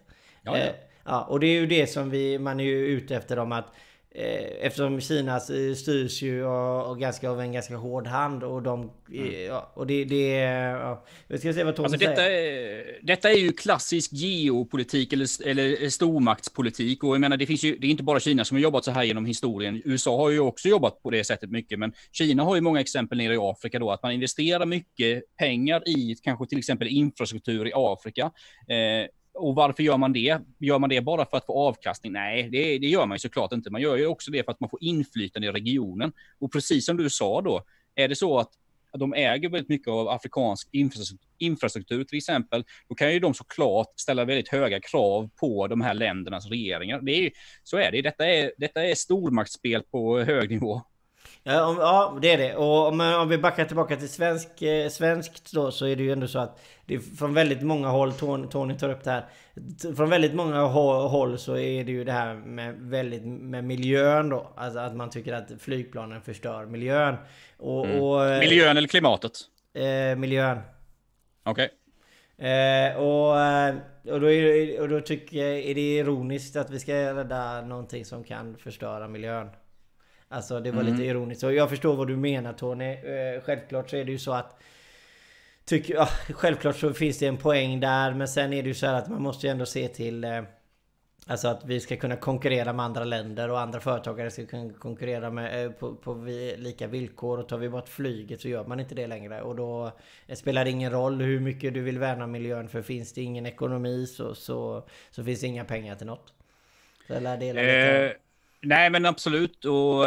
[0.43, 0.66] Ja, ja.
[1.05, 3.66] ja och det är ju det som vi, man är ju ute efter om att
[4.14, 8.90] eftersom Kina eh, styrs ju av, ganska, av en ganska hård hand och de...
[9.12, 9.44] Mm.
[9.44, 10.04] Ja, och det...
[10.04, 11.04] det ja.
[11.38, 12.11] Ska se vad Tony alltså säger.
[12.11, 17.04] Detta är, detta är ju klassisk geopolitik eller, eller stormaktspolitik.
[17.04, 17.76] Och jag menar, det finns ju...
[17.78, 19.82] Det är inte bara Kina som har jobbat så här genom historien.
[19.84, 21.78] USA har ju också jobbat på det sättet mycket.
[21.78, 23.90] Men Kina har ju många exempel nere i Afrika då.
[23.90, 28.30] Att man investerar mycket pengar i kanske till exempel infrastruktur i Afrika.
[28.68, 29.08] Eh,
[29.41, 30.38] och varför gör man det?
[30.59, 32.12] Gör man det bara för att få avkastning?
[32.12, 33.70] Nej, det, det, gör man ju såklart inte.
[33.70, 36.12] Man gör ju också det för att man får inflytande i regionen.
[36.38, 37.64] Och precis som du sa då,
[37.95, 38.51] är det så att
[38.99, 40.68] de äger väldigt mycket av afrikansk
[41.38, 45.95] infrastruktur till exempel, då kan ju de såklart ställa väldigt höga krav på de här
[45.95, 47.01] ländernas regeringar.
[47.01, 47.30] Det är,
[47.64, 48.03] så är det.
[48.03, 50.82] Detta är, detta är stormaktsspel på hög nivå.
[51.51, 52.57] Ja, om, ja, det är det.
[52.57, 56.12] Och om, om vi backar tillbaka till svensk, eh, svenskt då så är det ju
[56.12, 59.24] ändå så att det från väldigt många håll, Tony, Tony tar upp det här.
[59.96, 60.62] Från väldigt många
[61.09, 64.53] håll så är det ju det här med, väldigt, med miljön då.
[64.57, 67.16] Alltså att man tycker att flygplanen förstör miljön.
[67.59, 68.01] Och, mm.
[68.01, 69.32] och eh, miljön eller klimatet?
[69.74, 70.59] Eh, miljön.
[71.42, 71.68] Okej.
[72.38, 72.48] Okay.
[72.51, 73.74] Eh, och, eh,
[74.11, 78.05] och, då är, och då tycker jag är det ironiskt att vi ska rädda någonting
[78.05, 79.51] som kan förstöra miljön.
[80.33, 80.93] Alltså det var mm.
[80.93, 81.43] lite ironiskt.
[81.43, 82.85] Och jag förstår vad du menar Tony.
[82.85, 84.62] Eh, självklart så är det ju så att...
[85.64, 88.14] Tycker, ja, självklart så finns det en poäng där.
[88.14, 90.24] Men sen är det ju så här att man måste ju ändå se till...
[90.24, 90.43] Eh,
[91.26, 95.31] alltså att vi ska kunna konkurrera med andra länder och andra företagare ska kunna konkurrera
[95.31, 96.14] med, eh, på, på
[96.57, 97.39] lika villkor.
[97.39, 99.43] Och tar vi bort flyget så gör man inte det längre.
[99.43, 99.93] Och då
[100.35, 102.68] spelar det ingen roll hur mycket du vill värna miljön.
[102.68, 106.35] För finns det ingen ekonomi så, så, så finns det inga pengar till något.
[107.07, 108.16] Så jag lär dela lite.
[108.62, 109.64] Nej, men absolut.
[109.64, 110.06] Och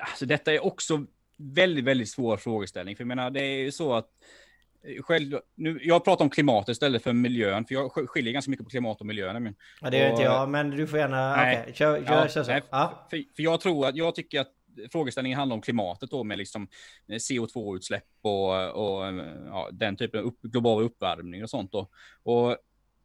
[0.00, 1.06] alltså, detta är också
[1.36, 2.96] väldigt, väldigt svår frågeställning.
[2.96, 4.08] För jag menar, det är ju så att
[5.00, 8.70] själv, nu, jag pratar om klimat istället för miljön, för jag skiljer ganska mycket på
[8.70, 9.40] klimat och miljö.
[9.40, 11.32] Men, ja, det gör inte jag, men du får gärna...
[11.32, 12.50] Okej, okay, kör, kör, ja, kör så.
[12.50, 13.06] Nej, ja.
[13.10, 14.52] för, för, jag tror att, jag tycker att
[14.92, 16.68] frågeställningen handlar om klimatet då med liksom
[17.08, 19.14] CO2-utsläpp och, och
[19.46, 21.88] ja, den typen av upp, global uppvärmning och sånt då.
[22.22, 22.56] Och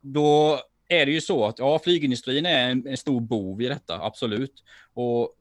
[0.02, 4.02] då är det ju så att ja, flygindustrin är en, en stor bov i detta,
[4.02, 4.64] absolut.
[4.94, 5.34] Och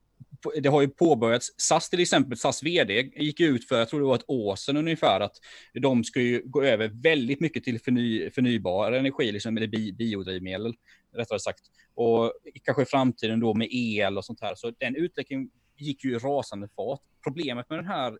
[0.61, 1.53] det har ju påbörjats.
[1.57, 4.77] SAS till exempel, SAS vd gick ut för, jag tror det var ett år sedan
[4.77, 5.35] ungefär, att
[5.73, 10.73] de ska ju gå över väldigt mycket till förny, förnybar energi, liksom, eller bi, biodrivmedel,
[11.15, 11.61] rättare sagt.
[11.95, 12.33] Och
[12.63, 14.55] kanske i framtiden då med el och sånt här.
[14.55, 17.01] Så den utvecklingen gick ju i rasande fart.
[17.23, 18.17] Problemet med den här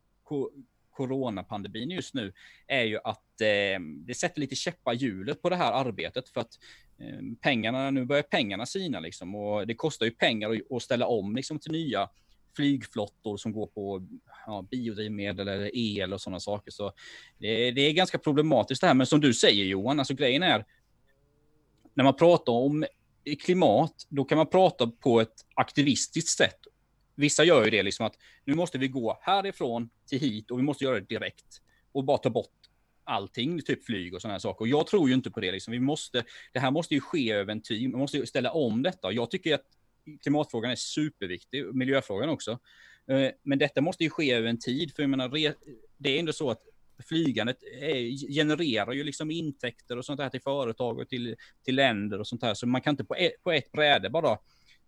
[0.98, 2.34] coronapandemin just nu
[2.68, 6.60] är ju att eh, det sätter lite käppar hjulet på det här arbetet för att
[7.00, 11.08] eh, pengarna, nu börjar pengarna sina liksom och det kostar ju pengar att, att ställa
[11.08, 12.10] om liksom till nya
[12.56, 14.08] flygflottor som går på
[14.46, 16.72] ja, biodrivmedel eller el och sådana saker.
[16.72, 16.94] Så
[17.38, 18.94] det, det, är ganska problematiskt det här.
[18.94, 20.66] Men som du säger Johan, alltså grejen är
[21.94, 22.86] när man pratar om
[23.44, 26.60] klimat, då kan man prata på ett aktivistiskt sätt
[27.18, 30.64] vissa gör ju det liksom att nu måste vi gå härifrån till hit och vi
[30.64, 32.52] måste göra det direkt och bara ta bort
[33.04, 34.62] allting, typ flyg och sådana här saker.
[34.62, 35.52] Och jag tror ju inte på det.
[35.52, 35.72] Liksom.
[35.72, 37.90] Vi måste, det här måste ju ske över en tid.
[37.90, 39.12] Man måste ju ställa om detta.
[39.12, 39.66] Jag tycker att
[40.22, 42.60] klimatfrågan är superviktig, miljöfrågan också.
[43.08, 45.30] Eh, men detta måste ju ske över en tid, för jag menar,
[45.98, 46.62] det är ändå så att
[47.08, 52.20] flygandet är, genererar ju liksom intäkter och sånt här till företag och till, till länder
[52.20, 52.54] och sånt här.
[52.54, 54.38] Så man kan inte på ett, på ett bräde bara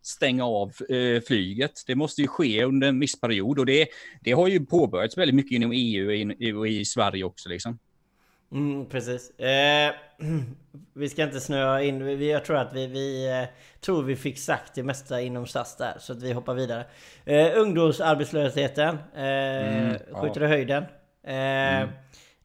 [0.02, 1.84] stänga av eh, flyget.
[1.88, 3.88] Det måste ju ske under en viss period och det,
[4.22, 6.08] det har ju påbörjats väldigt mycket inom EU
[6.60, 7.80] och i, i Sverige också liksom.
[8.52, 9.40] Mm, precis.
[9.40, 9.94] Eh,
[10.94, 12.06] vi ska inte snöa in.
[12.06, 13.48] Vi, jag tror att vi, vi eh,
[13.82, 15.96] tror vi fick sagt det mesta inom SAS där.
[16.00, 16.86] Så att vi hoppar vidare.
[17.26, 20.48] Eh, ungdomsarbetslösheten eh, mm, skjuter ja.
[20.48, 20.84] i höjden.
[21.24, 21.90] Eh, mm.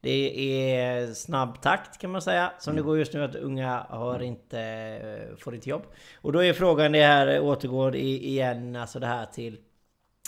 [0.05, 2.51] Det är snabb takt kan man säga.
[2.59, 2.83] Som mm.
[2.83, 5.83] det går just nu att unga har inte, eh, får inte jobb.
[6.21, 9.57] Och då är frågan det här återgår igen alltså det här till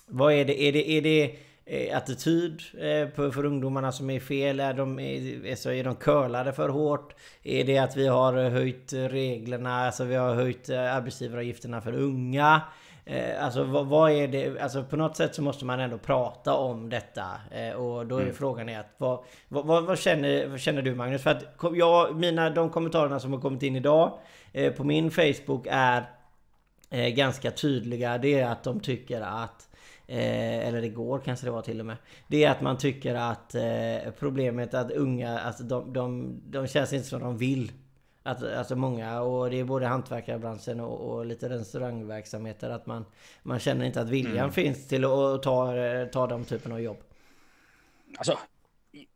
[0.08, 0.62] Vad är det?
[0.62, 4.60] Är det, är det eh, attityd eh, för ungdomarna som är fel?
[4.60, 7.16] Är de, är, så är de curlade för hårt?
[7.44, 9.86] Är det att vi har höjt reglerna?
[9.86, 12.62] Alltså vi har höjt arbetsgivaravgifterna för unga?
[13.10, 14.60] Eh, alltså vad, vad, är det?
[14.60, 17.26] Alltså på något sätt så måste man ändå prata om detta.
[17.52, 18.34] Eh, och då är mm.
[18.34, 21.22] frågan är att vad, vad, vad, känner, vad känner du Magnus?
[21.22, 21.44] För att
[21.76, 24.20] jag, mina, de kommentarerna som har kommit in idag
[24.54, 26.10] eh, på min Facebook är
[26.90, 28.18] eh, ganska tydliga.
[28.18, 29.68] Det är att de tycker att
[30.10, 31.98] Eh, eller igår kanske det var till och med.
[32.28, 36.94] Det är att man tycker att eh, problemet att unga, alltså de, de, de känns
[36.94, 37.72] inte som de vill
[38.28, 43.06] att, alltså många, och det är både hantverkarbranschen och, och lite restaurangverksamheter, att man,
[43.44, 44.52] man känner inte att viljan mm.
[44.52, 45.74] finns till att ta,
[46.14, 46.98] ta de typen av jobb.
[48.18, 48.38] Alltså,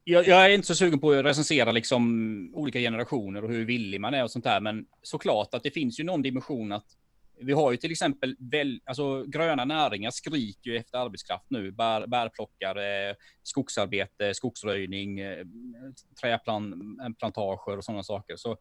[0.04, 4.02] jag, jag, är inte så sugen på att recensera liksom olika generationer och hur villig
[4.02, 6.86] man är och sånt där, men såklart att det finns ju någon dimension att
[7.44, 11.72] vi har ju till exempel väl, alltså, gröna näringar skriker ju efter arbetskraft nu.
[11.72, 15.46] Bär, bärplockare, skogsarbete, skogsröjning, eh,
[16.22, 18.36] träplantager och sådana saker.
[18.36, 18.58] Så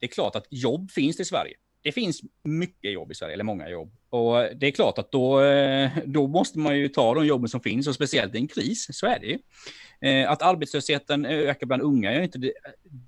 [0.00, 1.54] det är klart att jobb finns i Sverige.
[1.82, 3.92] Det finns mycket jobb i Sverige, eller många jobb.
[4.10, 7.60] Och det är klart att då, eh, då måste man ju ta de jobben som
[7.60, 9.38] finns, och speciellt i en kris, så är det ju.
[10.08, 12.52] Eh, att arbetslösheten ökar bland unga, jag är inte,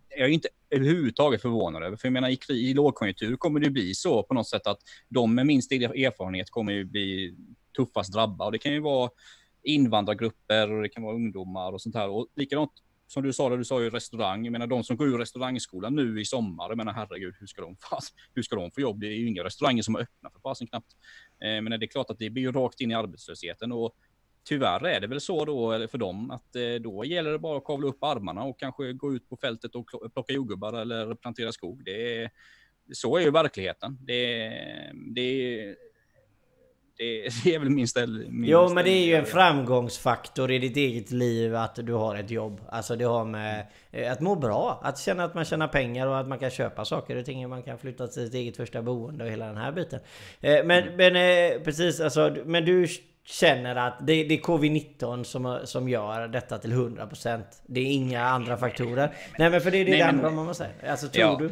[0.08, 1.96] jag är inte överhuvudtaget förvånad över.
[1.96, 4.78] För jag menar, i, i lågkonjunktur kommer det bli så på något sätt att
[5.08, 7.34] de med minst erfarenhet kommer ju bli
[7.76, 8.46] tuffast drabbade.
[8.46, 9.10] Och det kan ju vara
[9.62, 12.08] invandrargrupper och det kan vara ungdomar och sånt här.
[12.08, 12.72] Och likadant
[13.12, 14.44] som du sa, du sa ju restaurang.
[14.44, 17.62] Jag menar de som går ur restaurangskolan nu i sommar, jag menar herregud, hur ska
[17.62, 17.76] de,
[18.34, 19.00] hur ska de få jobb?
[19.00, 20.96] Det är ju inga restauranger som är öppna för fasen knappt.
[21.44, 23.92] Eh, men det är klart att det blir ju rakt in i arbetslösheten och
[24.44, 27.64] tyvärr är det väl så då för dem att eh, då gäller det bara att
[27.64, 31.84] kavla upp armarna och kanske gå ut på fältet och plocka jordgubbar eller plantera skog.
[31.84, 32.30] Det är,
[32.92, 33.98] så är ju verkligheten.
[34.00, 34.48] Det,
[35.14, 35.76] det är
[36.96, 38.26] det är väl min ställ.
[38.30, 42.16] Min jo men det är ju en framgångsfaktor i ditt eget liv att du har
[42.16, 42.60] ett jobb.
[42.68, 44.80] Alltså det har med eh, att må bra.
[44.82, 47.48] Att känna att man tjänar pengar och att man kan köpa saker och ting.
[47.48, 50.00] Man kan flytta till sitt eget första boende och hela den här biten.
[50.40, 50.96] Eh, men, mm.
[50.96, 52.36] men eh, precis alltså.
[52.44, 52.86] Men du
[53.24, 57.42] känner att det, det är covid-19 som, som gör detta till 100%.
[57.66, 59.14] Det är inga andra faktorer.
[59.38, 60.70] Nej men för det är det, Nej, det andra man säga.
[60.88, 61.36] Alltså tror ja.
[61.40, 61.50] du?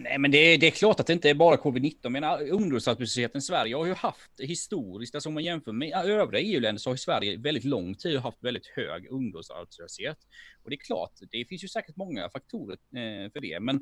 [0.00, 2.08] Nej, men det är, det är klart att det inte är bara covid-19.
[2.08, 6.78] Men ungdomsarbetslösheten i Sverige har ju haft historiskt, alltså om man jämför med övriga EU-länder
[6.78, 10.18] så har Sverige väldigt lång tid haft väldigt hög ungdomsarbetslöshet.
[10.64, 13.60] Och det är klart, det finns ju säkert många faktorer eh, för det.
[13.60, 13.80] Men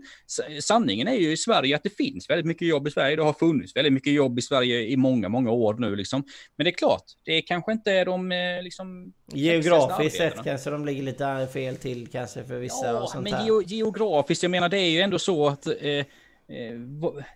[0.61, 3.17] sanningen är ju i Sverige att det finns väldigt mycket jobb i Sverige.
[3.17, 6.25] Det har funnits väldigt mycket jobb i Sverige i många, många år nu liksom.
[6.57, 9.13] Men det är klart, det kanske inte är de eh, liksom...
[9.33, 13.47] Geografiskt sett kanske de ligger lite fel till kanske för vissa ja, och sånt men
[13.47, 16.07] ge geografiskt, jag menar det är ju ändå så att eh,
[16.49, 16.79] Eh,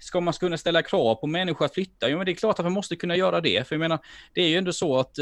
[0.01, 2.09] ska man kunna ställa krav på människor att flytta?
[2.09, 3.68] Jo, men det är klart att man måste kunna göra det.
[3.68, 3.99] För jag menar,
[4.34, 5.18] det är ju ändå så att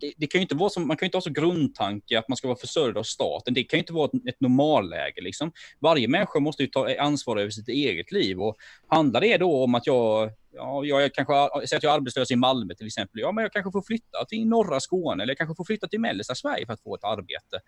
[0.00, 2.28] det, det, kan ju inte vara som, man kan ju inte ha så grundtanke att
[2.28, 3.54] man ska vara försörjd av staten.
[3.54, 5.20] Det kan ju inte vara ett, ett normalläge.
[5.20, 5.52] Liksom.
[5.80, 8.40] Varje människa måste ju ta ansvar över sitt eget liv.
[8.40, 12.30] Och handlar det då om att jag, ja, jag kanske, säger att jag är arbetslös
[12.30, 15.38] i Malmö till exempel, ja men jag kanske får flytta till norra Skåne eller jag
[15.38, 17.60] kanske får flytta till mellersta Sverige för att få ett arbete.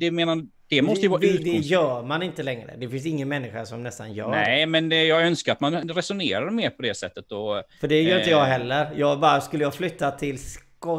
[0.00, 2.74] Det, menar, det måste ju vara det, det gör man inte längre.
[2.78, 6.50] Det finns ingen människa som nästan gör Nej, men det, jag önskar att man resonerar
[6.50, 7.32] mer på det sättet.
[7.32, 8.92] Och, För det gör eh, inte jag heller.
[8.96, 10.38] Jag bara, skulle jag flytta till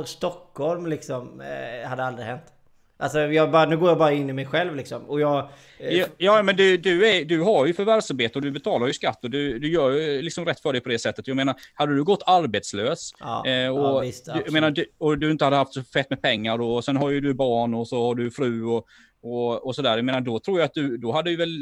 [0.05, 2.53] Stockholm liksom, eh, hade aldrig hänt.
[2.97, 5.09] Alltså jag bara, nu går jag bara in i mig själv liksom.
[5.09, 5.49] Och jag...
[5.77, 8.93] Eh, ja, ja, men du, du, är, du har ju förvärvsarbete och du betalar ju
[8.93, 11.27] skatt och du, du gör ju liksom rätt för dig på det sättet.
[11.27, 14.85] Jag menar, hade du gått arbetslös ja, eh, och, ja, visst, du, jag menar, du,
[14.97, 17.33] och du inte hade haft så fett med pengar då, och sen har ju du
[17.33, 18.85] barn och så har du fru och,
[19.21, 19.95] och, och sådär.
[19.95, 21.57] Jag menar, då tror jag att du, då hade ju väl,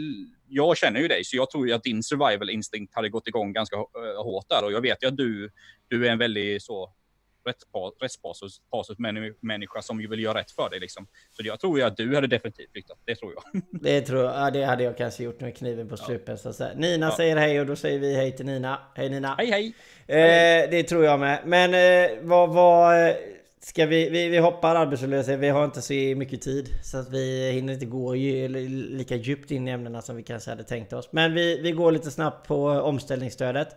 [0.48, 3.54] jag känner ju dig, så jag tror ju att din survival instinct hade gått igång
[3.54, 5.50] ganska uh, hårt där och jag vet ju att du,
[5.88, 6.94] du är en väldigt så
[8.02, 8.62] rättspasus
[9.42, 10.80] människa som ju vill göra rätt för dig.
[10.80, 11.08] Liksom.
[11.32, 12.98] Så jag tror ju att du hade definitivt flyttat.
[13.06, 13.62] Det tror jag.
[13.82, 14.36] Det tror jag.
[14.36, 16.38] Ja, det hade jag kanske gjort med kniven på strupen.
[16.38, 17.16] Så Nina ja.
[17.18, 18.80] säger hej och då säger vi hej till Nina.
[18.96, 19.36] Hej Nina.
[19.38, 19.74] Hej hej.
[20.08, 21.42] Eh, det tror jag med.
[21.46, 23.16] Men eh, vad, vad
[23.64, 27.52] Ska vi, vi, vi hoppar arbetslöshet, vi har inte så mycket tid Så att vi
[27.52, 31.34] hinner inte gå lika djupt in i ämnena som vi kanske hade tänkt oss Men
[31.34, 33.68] vi, vi går lite snabbt på omställningsstödet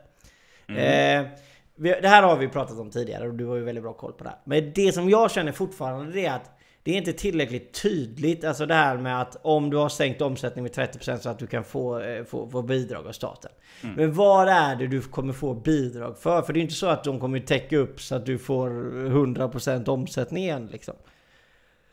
[0.69, 1.27] mm.
[1.27, 1.31] eh,
[1.77, 4.25] det här har vi pratat om tidigare och du har ju väldigt bra koll på
[4.25, 4.39] det här.
[4.45, 6.51] Men det som jag känner fortfarande det är att
[6.83, 10.63] det är inte tillräckligt tydligt, alltså det här med att om du har sänkt omsättning
[10.63, 13.51] med 30% så att du kan få, eh, få, få bidrag av staten.
[13.83, 13.95] Mm.
[13.95, 16.43] Men vad är det du kommer få bidrag för?
[16.43, 18.71] För det är inte så att de kommer täcka upp så att du får
[19.11, 20.95] 100% omsättning igen liksom.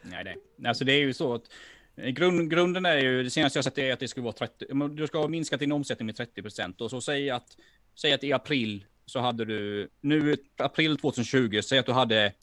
[0.02, 0.68] Nej, nej.
[0.70, 1.44] Alltså det är ju så att
[1.96, 5.08] grund, grunden är ju, det senaste jag sett är att det skulle vara 30, du
[5.08, 7.58] ska ha minskat din omsättning med 30% och så säg att,
[7.96, 12.34] säg att i april så hade du, nu april 2020, säg att du hade,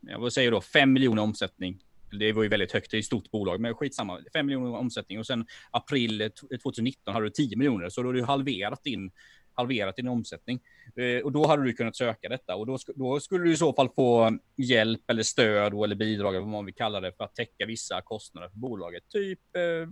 [0.00, 1.78] jag vad säger då, 5 miljoner omsättning.
[2.18, 4.20] Det var ju väldigt högt, det är ett stort bolag, men skitsamma.
[4.32, 6.30] 5 miljoner omsättning och sen april
[6.62, 9.10] 2019 hade du 10 miljoner, så då har du halverat din,
[9.54, 10.60] halverat din omsättning.
[10.96, 13.72] Eh, och då hade du kunnat söka detta och då, då skulle du i så
[13.72, 17.34] fall få hjälp eller stöd eller bidrag, eller vad man vill kalla det, för att
[17.34, 19.08] täcka vissa kostnader för bolaget.
[19.08, 19.88] Typ eh,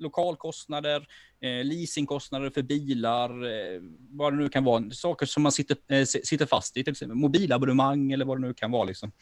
[0.00, 1.06] lokalkostnader,
[1.40, 3.80] eh, leasingkostnader för bilar, eh,
[4.10, 4.90] vad det nu kan vara.
[4.90, 8.54] Saker som man sitter, eh, sitter fast i, till exempel mobilabonnemang eller vad det nu
[8.54, 8.84] kan vara.
[8.84, 9.12] Liksom.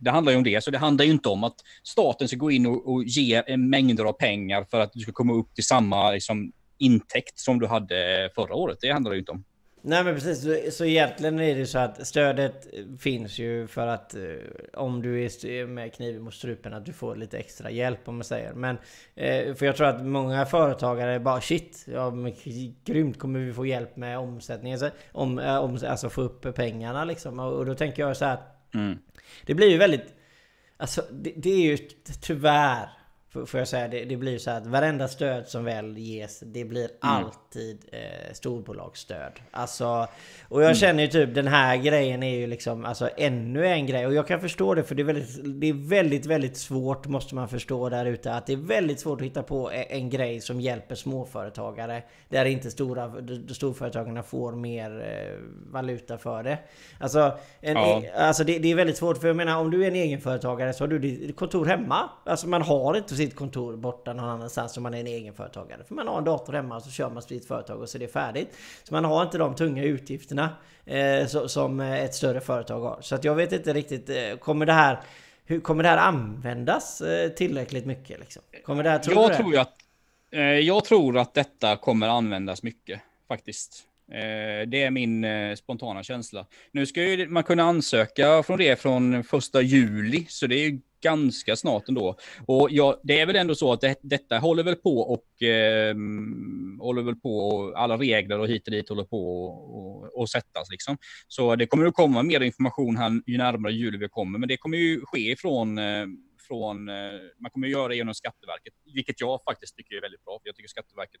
[0.00, 2.50] Det handlar ju om det, så det handlar ju inte om att staten ska gå
[2.50, 6.10] in och, och ge mängder av pengar för att du ska komma upp till samma
[6.10, 8.78] liksom, intäkt som du hade förra året.
[8.80, 9.44] Det handlar det ju inte om.
[9.88, 12.66] Nej men precis, så, så egentligen är det så att stödet
[13.00, 14.20] finns ju för att eh,
[14.74, 18.24] om du är med kniven mot strupen att du får lite extra hjälp om man
[18.24, 18.52] säger.
[18.52, 18.78] Men
[19.14, 22.34] eh, för jag tror att många företagare bara shit, ja men
[22.84, 24.80] grymt kommer vi få hjälp med omsättningen.
[25.12, 27.38] Om, eh, om, alltså få upp pengarna liksom.
[27.38, 28.38] Och, och då tänker jag så här.
[28.74, 28.98] Mm.
[29.46, 30.14] Det blir ju väldigt
[30.76, 31.78] Alltså det, det är ju
[32.20, 32.97] tyvärr
[33.30, 36.84] Får jag säga, det, det blir så att varenda stöd som väl ges, det blir
[36.84, 36.90] mm.
[37.00, 39.32] alltid eh, storbolagsstöd.
[39.50, 40.06] Alltså,
[40.48, 40.74] och jag mm.
[40.74, 44.06] känner ju typ den här grejen är ju liksom alltså ännu en grej.
[44.06, 47.34] Och jag kan förstå det för det är väldigt, det är väldigt, väldigt svårt måste
[47.34, 48.32] man förstå där ute.
[48.32, 52.02] Att det är väldigt svårt att hitta på en, en grej som hjälper småföretagare.
[52.28, 53.12] Där inte stora,
[53.54, 55.38] storföretagarna får mer eh,
[55.72, 56.58] valuta för det.
[57.00, 58.02] Alltså, en, ja.
[58.04, 59.18] e, alltså det, det, är väldigt svårt.
[59.18, 62.10] För jag menar om du är en egenföretagare så har du ditt kontor hemma.
[62.24, 65.84] Alltså man har inte sitt kontor borta någon annanstans om man är en egenföretagare.
[65.84, 68.00] För man har en dator hemma och så kör man sitt företag och så är
[68.00, 68.56] det färdigt.
[68.84, 70.50] Så man har inte de tunga utgifterna
[70.84, 72.98] eh, som ett större företag har.
[73.00, 75.00] Så att jag vet inte riktigt, eh, kommer det här
[75.48, 78.20] hur kommer det här användas eh, tillräckligt mycket?
[78.20, 78.42] Liksom?
[78.64, 79.74] Kommer det här, tror jag, tror att,
[80.30, 83.87] eh, jag tror att detta kommer användas mycket faktiskt.
[84.12, 86.46] Eh, det är min eh, spontana känsla.
[86.72, 90.80] Nu ska ju man kunna ansöka från det från första juli, så det är ju
[91.02, 92.16] ganska snart ändå.
[92.46, 95.94] Och ja, det är väl ändå så att det, detta håller väl på och eh,
[96.80, 100.70] håller väl på och alla regler och hit och dit håller på och, och sättas
[100.70, 100.96] liksom.
[101.28, 104.56] Så det kommer att komma mer information här ju närmare juli vi kommer, men det
[104.56, 106.06] kommer ju ske från eh,
[106.48, 106.94] från, eh,
[107.38, 110.38] man kommer att göra det genom Skatteverket, vilket jag faktiskt tycker är väldigt bra.
[110.42, 111.20] För jag tycker Skatteverket,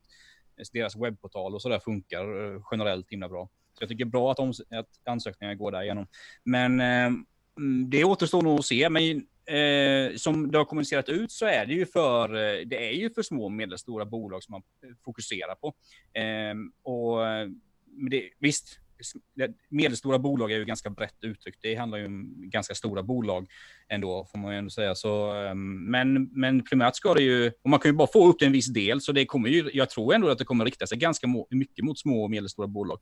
[0.56, 3.48] eh, deras webbportal och sådär funkar eh, generellt himla bra.
[3.72, 6.06] Så jag tycker det är bra att, att ansökningarna går där igenom.
[6.44, 8.88] Men mm, det återstår nog att se.
[8.88, 9.02] Men
[9.46, 12.28] eh, som det har kommunicerat ut så är det ju för,
[12.64, 14.62] det är ju för små och medelstora bolag som man
[15.04, 15.74] fokuserar på.
[16.12, 17.18] Eh, och
[18.10, 18.80] det, visst,
[19.68, 21.58] medelstora bolag är ju ganska brett uttryckt.
[21.62, 23.46] Det handlar ju om ganska stora bolag
[23.88, 24.94] ändå, får man ju ändå säga.
[24.94, 28.42] Så, ehm, men, men primärt ska det ju, och man kan ju bara få upp
[28.42, 30.98] en viss del, så det kommer ju, jag tror ändå att det kommer rikta sig
[30.98, 32.98] ganska mycket mot små och medelstora bolag.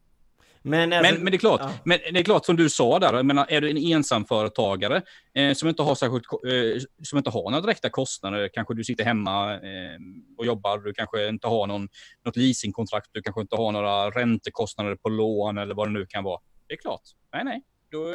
[0.66, 1.72] Men, alltså, men, men, det är klart, ja.
[1.84, 5.02] men det är klart som du sa där, menar, är du en ensamföretagare
[5.34, 9.04] eh, som, inte har särskilt, eh, som inte har några direkta kostnader, kanske du sitter
[9.04, 9.98] hemma eh,
[10.38, 11.88] och jobbar, du kanske inte har någon,
[12.24, 16.24] något leasingkontrakt, du kanske inte har några räntekostnader på lån eller vad det nu kan
[16.24, 16.40] vara.
[16.68, 17.02] Det är klart,
[17.32, 18.12] nej nej, då,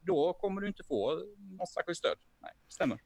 [0.00, 1.18] då kommer du inte få
[1.58, 2.16] något särskilt stöd.
[2.42, 2.98] Nej, stämmer.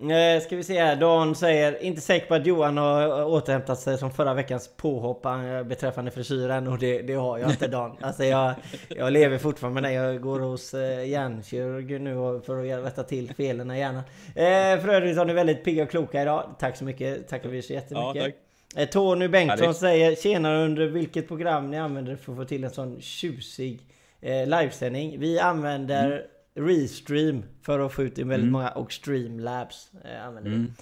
[0.00, 0.96] Eh, ska vi se här.
[0.96, 5.62] Dan säger inte säker på att Johan har återhämtat sig som förra veckans påhopp eh,
[5.62, 7.96] beträffande frisyren och det, det har jag inte Dan.
[8.00, 8.54] Alltså jag,
[8.88, 9.94] jag lever fortfarande med det.
[9.94, 14.02] Jag går hos eh, hjärnkirurg nu för att rätta till felen i hjärnan.
[14.34, 16.54] Eh, för övrigt har ni väldigt pigga och kloka idag.
[16.58, 17.28] Tack så mycket.
[17.28, 18.34] Tackar vi så jättemycket.
[18.74, 22.44] Ja, eh, Tony Bengtsson ja, säger Tjenare under vilket program ni använder för att få
[22.44, 23.80] till en sån tjusig
[24.20, 25.20] eh, livesändning.
[25.20, 26.22] Vi använder mm.
[26.54, 28.52] Restream för att få ut väldigt mm.
[28.52, 30.72] många och Streamlabs eh, använder mm.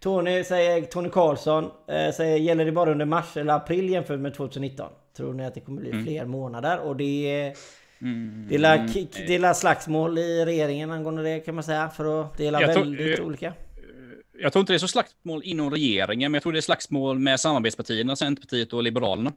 [0.00, 4.34] Tony säger, Tony Karlsson eh, säger gäller det bara under mars eller april jämfört med
[4.34, 4.90] 2019?
[5.16, 6.04] Tror ni att det kommer bli mm.
[6.04, 6.78] fler månader?
[6.78, 7.56] Och det är
[8.02, 8.46] Mm.
[8.48, 9.54] Det är mm.
[9.54, 11.88] slagsmål i regeringen angående det kan man säga.
[11.88, 13.54] För att dela väldigt tror, olika.
[14.42, 17.18] Jag tror inte det är så slagsmål inom regeringen, men jag tror det är slagsmål
[17.18, 19.32] med samarbetspartierna, Centerpartiet och Liberalerna.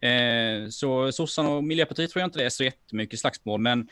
[0.00, 3.88] Eh, så sossarna och Miljöpartiet tror jag inte det är så jättemycket slagsmål, men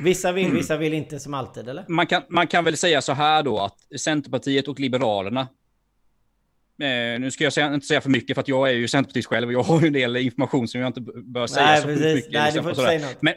[0.00, 0.56] Vissa vill, mm.
[0.56, 1.84] vissa vill inte som alltid, eller?
[1.88, 5.40] Man kan, man kan väl säga så här då att Centerpartiet och Liberalerna
[6.80, 9.28] eh, nu ska jag säga, inte säga för mycket för att jag är ju Centerpartist
[9.28, 11.86] själv och jag har ju en del information som jag inte bör säga Nej, så
[11.86, 12.14] precis.
[12.14, 12.32] mycket.
[12.32, 13.22] Nej, liksom, du får inte säga något.
[13.22, 13.34] Men,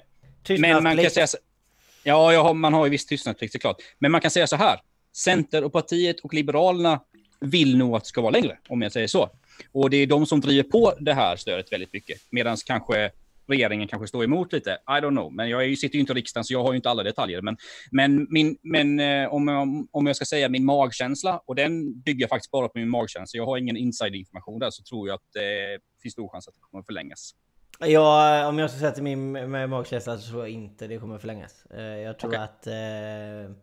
[0.62, 1.38] men man kan säga så,
[2.08, 3.78] Ja, har, man har ju viss tystnadsplikt såklart.
[3.99, 4.80] Men man kan säga så här.
[5.16, 7.01] Centerpartiet och Liberalerna
[7.39, 9.30] vill nog att det ska vara längre, om jag säger så.
[9.72, 12.22] Och det är de som driver på det här stödet väldigt mycket.
[12.30, 13.12] Medan kanske
[13.48, 14.72] regeringen kanske står emot lite.
[14.72, 16.89] I don't know, men jag sitter ju inte i riksdagen så jag har ju inte
[16.89, 17.41] alla detaljer.
[17.41, 17.58] Men,
[17.91, 22.22] men, min, men eh, om, jag, om jag ska säga min magkänsla, och den bygger
[22.22, 25.34] jag faktiskt bara på min magkänsla, jag har ingen insiderinformation där, så tror jag att
[25.34, 27.36] det finns stor chans att det kommer förlängas.
[27.80, 31.18] Ja, om jag ska säga till min med magkänsla så tror jag inte det kommer
[31.18, 31.66] förlängas.
[31.66, 32.43] Eh, jag tror okay.
[32.43, 33.56] att eh,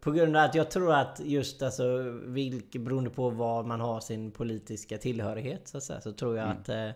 [0.00, 4.00] på grund av att jag tror att just alltså, vilk, beroende på vad man har
[4.00, 6.58] sin politiska tillhörighet så, att säga, så tror jag mm.
[6.58, 6.90] att eh,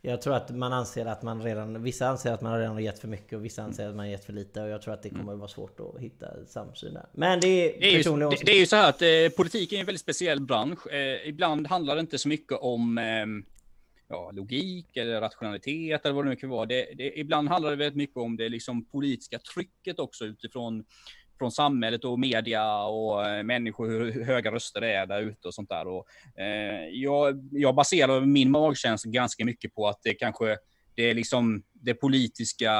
[0.00, 2.98] Jag tror att man anser att man redan Vissa anser att man redan har gett
[2.98, 5.02] för mycket och vissa anser att man har gett för lite och jag tror att
[5.02, 5.34] det kommer mm.
[5.34, 7.06] att vara svårt att hitta samsyn där.
[7.12, 9.72] Men det är det är, ju, det, det, är ju så här att eh, politik
[9.72, 10.86] är en väldigt speciell bransch.
[10.86, 13.26] Eh, ibland handlar det inte så mycket om eh,
[14.12, 16.66] ja, logik eller rationalitet eller vad det nu kan vara.
[16.66, 20.84] Det, det, ibland handlar det väldigt mycket om det liksom politiska trycket också utifrån
[21.42, 25.54] från samhället och media och eh, människor, hur höga röster det är där ute och
[25.54, 25.86] sånt där.
[25.88, 26.06] Och,
[26.40, 30.56] eh, jag, jag baserar min magkänsla ganska mycket på att det kanske,
[30.94, 32.72] det är liksom det politiska,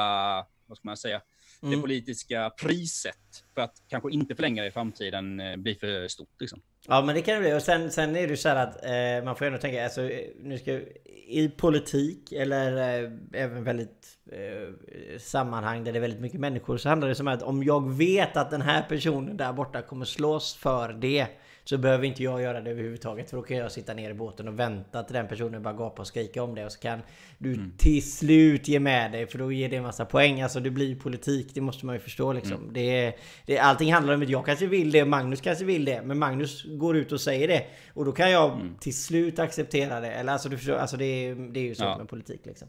[0.67, 1.21] vad ska man säga,
[1.63, 1.75] mm.
[1.75, 6.41] det politiska priset för att kanske inte förlänga det i framtiden eh, blir för stort.
[6.41, 6.61] Liksom.
[6.89, 7.55] Ja men det kan det bli.
[7.55, 10.01] Och sen, sen är det ju så här att eh, man får ändå tänka, alltså,
[10.43, 10.81] nu ska,
[11.27, 16.89] i politik eller eh, även väldigt eh, sammanhang där det är väldigt mycket människor så
[16.89, 20.55] handlar det som att om jag vet att den här personen där borta kommer slås
[20.55, 21.27] för det
[21.65, 24.49] så behöver inte jag göra det överhuvudtaget för då kan jag sitta ner i båten
[24.49, 27.03] och vänta till den personen bara gapa och skrika om det och så kan
[27.39, 27.73] du mm.
[27.79, 30.41] till slut ge med dig för då ger det en massa poäng.
[30.41, 32.57] Alltså det blir politik, det måste man ju förstå liksom.
[32.57, 32.73] Mm.
[32.73, 33.13] Det,
[33.47, 36.03] det, allting handlar om att jag kanske vill det, Magnus kanske vill det.
[36.03, 37.67] Men Magnus går ut och säger det.
[37.95, 38.75] Och då kan jag mm.
[38.81, 40.13] till slut acceptera det.
[40.13, 41.99] Eller alltså du förstår, alltså det, det är ju så ja.
[41.99, 42.69] med politik liksom.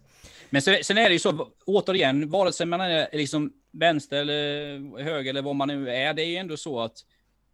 [0.49, 5.29] Men sen, är det ju så, återigen, vare sig man är liksom vänster eller höger
[5.29, 6.97] eller vad man nu är, det är ju ändå så att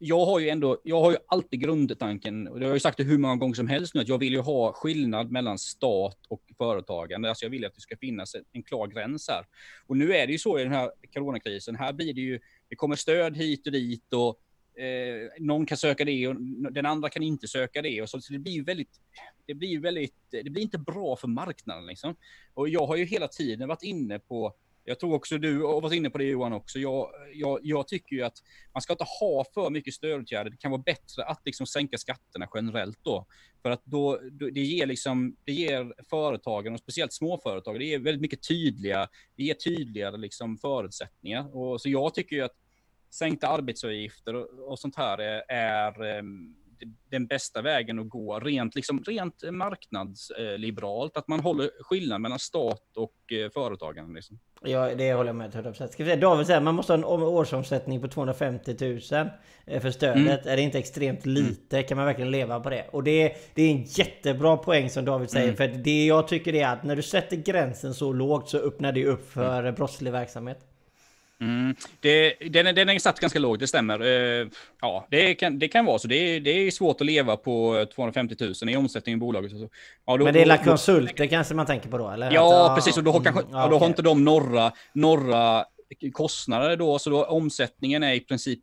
[0.01, 2.97] jag har ju ändå, jag har ju alltid grundtanken, och det har jag ju sagt
[2.97, 6.17] det hur många gånger som helst nu, att jag vill ju ha skillnad mellan stat
[6.27, 7.29] och företagande.
[7.29, 9.45] Alltså jag vill att det ska finnas en klar gräns här.
[9.87, 12.39] Och nu är det ju så i den här coronakrisen, här blir det ju,
[12.69, 14.39] det kommer stöd hit och dit och
[14.81, 16.35] eh, någon kan söka det och
[16.71, 18.01] den andra kan inte söka det.
[18.01, 19.01] Och så, så det blir ju väldigt,
[19.45, 22.15] det blir väldigt, det blir inte bra för marknaden liksom.
[22.53, 25.93] Och jag har ju hela tiden varit inne på jag tror också du har varit
[25.93, 26.79] inne på det Johan också.
[26.79, 28.37] Jag, jag, jag, tycker ju att
[28.73, 30.51] man ska inte ha för mycket stödåtgärder.
[30.51, 33.25] Det kan vara bättre att liksom sänka skatterna generellt då.
[33.61, 38.21] För att då, det ger liksom, det ger företagen och speciellt småföretag, det ger väldigt
[38.21, 41.57] mycket tydliga, det ger tydligare liksom förutsättningar.
[41.57, 42.55] Och så jag tycker ju att
[43.09, 46.55] sänkta arbetsavgifter och, och sånt här är, är ehm,
[47.11, 52.97] den bästa vägen att gå, rent, liksom, rent marknadsliberalt, att man håller skillnad mellan stat
[52.97, 54.13] och eh, företagen.
[54.13, 54.39] Liksom.
[54.61, 55.87] Ja, det håller jag med 100%.
[55.87, 59.29] Ska vi säga, David säger man måste ha en årsomsättning på 250 000
[59.65, 60.17] eh, för stödet.
[60.17, 60.53] Mm.
[60.53, 61.35] Är det inte extremt mm.
[61.35, 61.83] lite?
[61.83, 62.85] Kan man verkligen leva på det?
[62.91, 65.45] Och det, det är en jättebra poäng som David säger.
[65.45, 65.57] Mm.
[65.57, 69.05] För det jag tycker är att när du sätter gränsen så lågt så öppnar det
[69.05, 69.75] upp för mm.
[69.75, 70.68] brottslig verksamhet.
[71.41, 71.75] Mm.
[71.99, 74.01] Det, den, den är satt ganska lågt, det stämmer.
[74.01, 74.47] Uh,
[74.81, 76.07] ja, det kan, det kan vara så.
[76.07, 79.51] Det är, det är svårt att leva på 250 000 i omsättning i bolaget.
[80.05, 82.09] Ja, då, Men det är då, konsulter då, kanske man tänker på då?
[82.09, 82.31] Eller?
[82.31, 82.97] Ja, att, precis.
[82.97, 83.79] Och då, har, kanske, mm, då okay.
[83.79, 85.65] har inte de några, några
[86.13, 88.59] kostnader då, så då omsättningen är i princip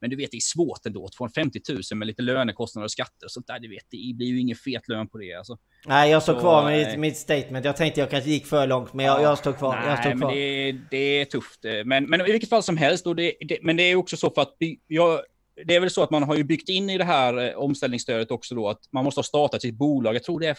[0.00, 1.08] men du vet, det är svårt ändå.
[1.16, 3.58] 250 000 med lite lönekostnader och skatter och sånt där.
[3.58, 5.34] Du vet, det blir ju ingen fet lön på det.
[5.34, 5.58] Alltså.
[5.86, 7.64] Nej, jag står kvar med mitt, mitt, statement.
[7.64, 9.76] Jag tänkte jag kanske gick för långt, men jag, jag står kvar.
[9.76, 10.28] Nej, jag står kvar.
[10.28, 11.60] Men det, det är tufft.
[11.84, 13.06] Men, men i vilket fall som helst.
[13.06, 14.56] Och det, det, men det är också så för att
[14.86, 15.20] jag,
[15.66, 18.30] det är väl så att man har ju byggt in i det här eh, omställningsstödet
[18.30, 20.14] också då att man måste ha startat sitt bolag.
[20.14, 20.56] Jag tror det är,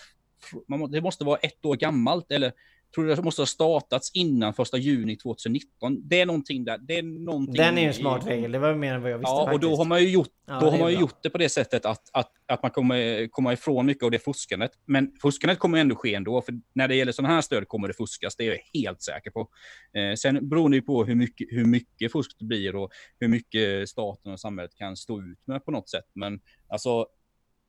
[0.87, 2.53] det måste vara ett år gammalt eller
[2.95, 6.07] tror det måste ha startats innan första juni 2019.
[6.07, 6.77] Det är någonting där.
[6.77, 8.51] Det är någonting Den är ju en smart regel.
[8.51, 9.31] Det var mer än vad jag visste.
[9.31, 9.53] Ja, faktiskt.
[9.53, 11.49] och då har man ju gjort, ja, då har man ju gjort det på det
[11.49, 14.71] sättet att, att, att man kommer komma ifrån mycket av det fuskandet.
[14.85, 17.93] Men fuskandet kommer ändå ske ändå, för när det gäller sådana här stöd kommer det
[17.93, 18.35] fuskas.
[18.35, 19.49] Det är jag helt säker på.
[19.93, 23.27] Eh, sen beror det ju på hur mycket, hur mycket fusk det blir och hur
[23.27, 26.05] mycket staten och samhället kan stå ut med på något sätt.
[26.13, 27.05] Men alltså,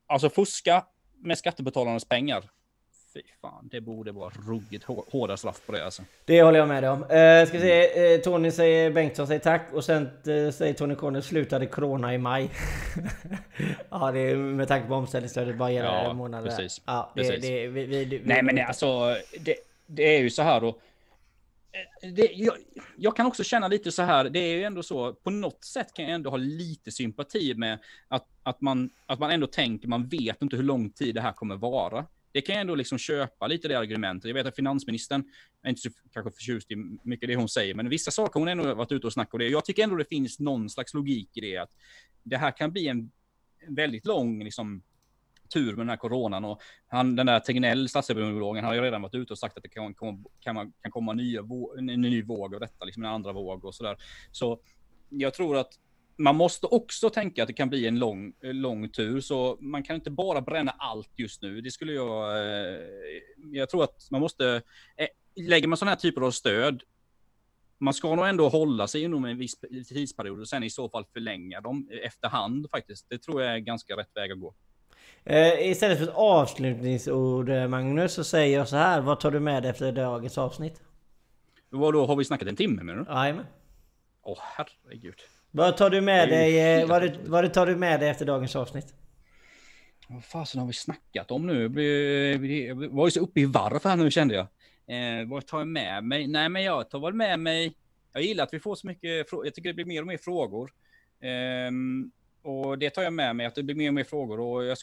[0.07, 0.85] alltså fuska
[1.25, 2.45] med skattebetalarnas pengar
[3.17, 6.03] fy fan, det borde vara ruggigt hårda straff på det alltså.
[6.25, 7.03] Det håller jag med dig om.
[7.03, 11.21] Uh, ska se, uh, Tony säger, Bengtsson säger tack och sen uh, säger Tony Corner
[11.21, 12.51] slutade corona i maj.
[13.91, 16.49] ja, det är med tanke på omställningsstödet bara gäller ja, månader.
[16.49, 16.83] Precis.
[16.87, 17.43] Ja, det, precis.
[17.43, 19.57] Det, vi, vi, vi, Nej men alltså, det,
[19.87, 20.79] det är ju så här då.
[22.03, 22.55] Det, jag,
[22.97, 25.95] jag, kan också känna lite så här, det är ju ändå så, på något sätt
[25.95, 30.09] kan jag ändå ha lite sympati med att, att, man, att man ändå tänker, man
[30.09, 32.05] vet inte hur lång tid det här kommer vara
[32.37, 34.29] det kan jag ändå liksom köpa lite det argumentet.
[34.29, 35.25] Jag vet att finansministern
[35.63, 38.75] är inte så kanske förtjust i mycket det hon säger, men vissa saker hon ändå
[38.75, 39.49] varit ute och snackat om det.
[39.49, 41.71] Jag tycker ändå det finns någon slags logik i det, att
[42.23, 43.11] det här kan bli en
[43.69, 44.83] väldigt lång liksom,
[45.55, 46.45] tur med den här coronan.
[46.45, 49.69] Och han, den där Tegnell, statsepidemiologen, har ju redan varit ute och sagt att det
[49.69, 51.41] kan, kan, kan, kan komma nya,
[51.79, 53.97] en ny våg av detta, liksom en andra våg och sådär.
[54.33, 54.61] Så
[55.09, 55.73] jag tror att
[56.17, 59.97] man måste också tänka att det kan bli en lång, lång tur, så man kan
[59.97, 61.61] inte bara bränna allt just nu.
[61.61, 62.39] Det skulle jag...
[62.39, 62.81] Eh,
[63.53, 64.63] jag tror att man måste...
[64.97, 65.09] Eh,
[65.49, 66.83] lägger man sådana här typer av stöd,
[67.79, 69.57] man ska nog ändå hålla sig inom en viss
[69.89, 73.07] tidsperiod och sen i så fall förlänga dem efterhand faktiskt.
[73.09, 74.55] Det tror jag är ganska rätt väg att gå.
[75.25, 79.01] Eh, istället för ett avslutningsord Magnus så säger jag så här.
[79.01, 80.83] Vad tar du med dig efter dagens avsnitt?
[81.69, 83.13] Vadå, har vi snackat en timme menar du?
[83.13, 83.47] Jajamän.
[84.23, 85.21] Åh herregud.
[85.57, 88.95] Vad tar du med dig, eh, vad, vad tar du med dig efter dagens avsnitt?
[90.09, 91.69] Vad fasen har vi snackat om nu?
[91.69, 94.47] Vi var ju så uppe i varv här nu kände jag.
[94.87, 96.27] Eh, vad tar jag med mig?
[96.27, 97.75] Nej, men jag tar väl med mig.
[98.13, 99.27] Jag gillar att vi får så mycket.
[99.33, 100.73] Jag tycker det blir mer och mer frågor.
[101.21, 101.71] Eh,
[102.47, 104.41] och det tar jag med mig, att det blir mer och mer frågor.
[104.41, 104.77] Och jag,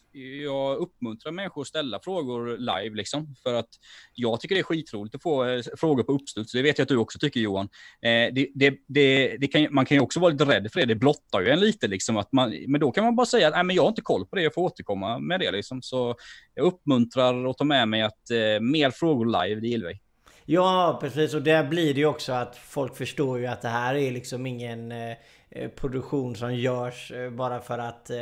[0.43, 3.35] jag uppmuntrar människor att ställa frågor live, liksom.
[3.43, 3.69] För att
[4.13, 6.51] jag tycker det är skitroligt att få eh, frågor på uppstuds.
[6.51, 7.69] Det vet jag att du också tycker, Johan.
[8.01, 10.85] Eh, det, det, det, det kan, man kan ju också vara lite rädd för det.
[10.85, 12.17] Det blottar ju en lite, liksom.
[12.17, 14.41] Att man, men då kan man bara säga att jag har inte koll på det,
[14.41, 15.51] jag får återkomma med det.
[15.51, 15.81] Liksom.
[15.81, 16.15] Så
[16.53, 19.99] jag uppmuntrar och tar med mig att eh, mer frågor live, det gillar vi.
[20.45, 21.33] Ja, precis.
[21.33, 24.45] Och där blir det ju också att folk förstår ju att det här är liksom
[24.45, 25.15] ingen Eh,
[25.75, 28.17] produktion som görs eh, bara för att eh,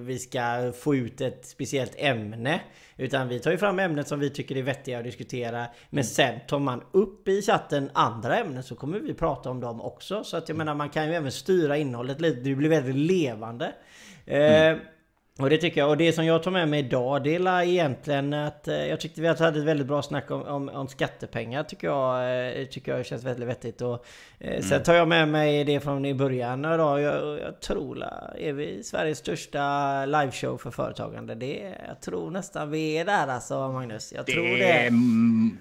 [0.00, 2.60] vi ska få ut ett speciellt ämne.
[2.96, 5.66] Utan vi tar ju fram ämnet som vi tycker är vettiga att diskutera.
[5.90, 9.80] Men sen tar man upp i chatten andra ämnen så kommer vi prata om dem
[9.80, 10.24] också.
[10.24, 12.40] Så att jag menar man kan ju även styra innehållet lite.
[12.40, 13.72] Det blir väldigt levande.
[14.26, 14.78] Mm.
[15.38, 15.90] Och det tycker jag.
[15.90, 19.20] Och det som jag tar med mig idag det är egentligen att eh, jag tyckte
[19.20, 21.62] vi hade ett väldigt bra snack om, om, om skattepengar.
[21.62, 23.80] Tycker jag, eh, tycker jag känns väldigt vettigt.
[23.80, 24.06] Och,
[24.38, 24.62] eh, mm.
[24.62, 27.00] Sen tar jag med mig det från i början idag.
[27.00, 28.04] Jag, jag tror
[28.38, 31.34] är vi Sveriges största liveshow för företagande.
[31.34, 34.12] Det, jag tror nästan vi är där alltså Magnus.
[34.12, 34.90] Jag det, tror det.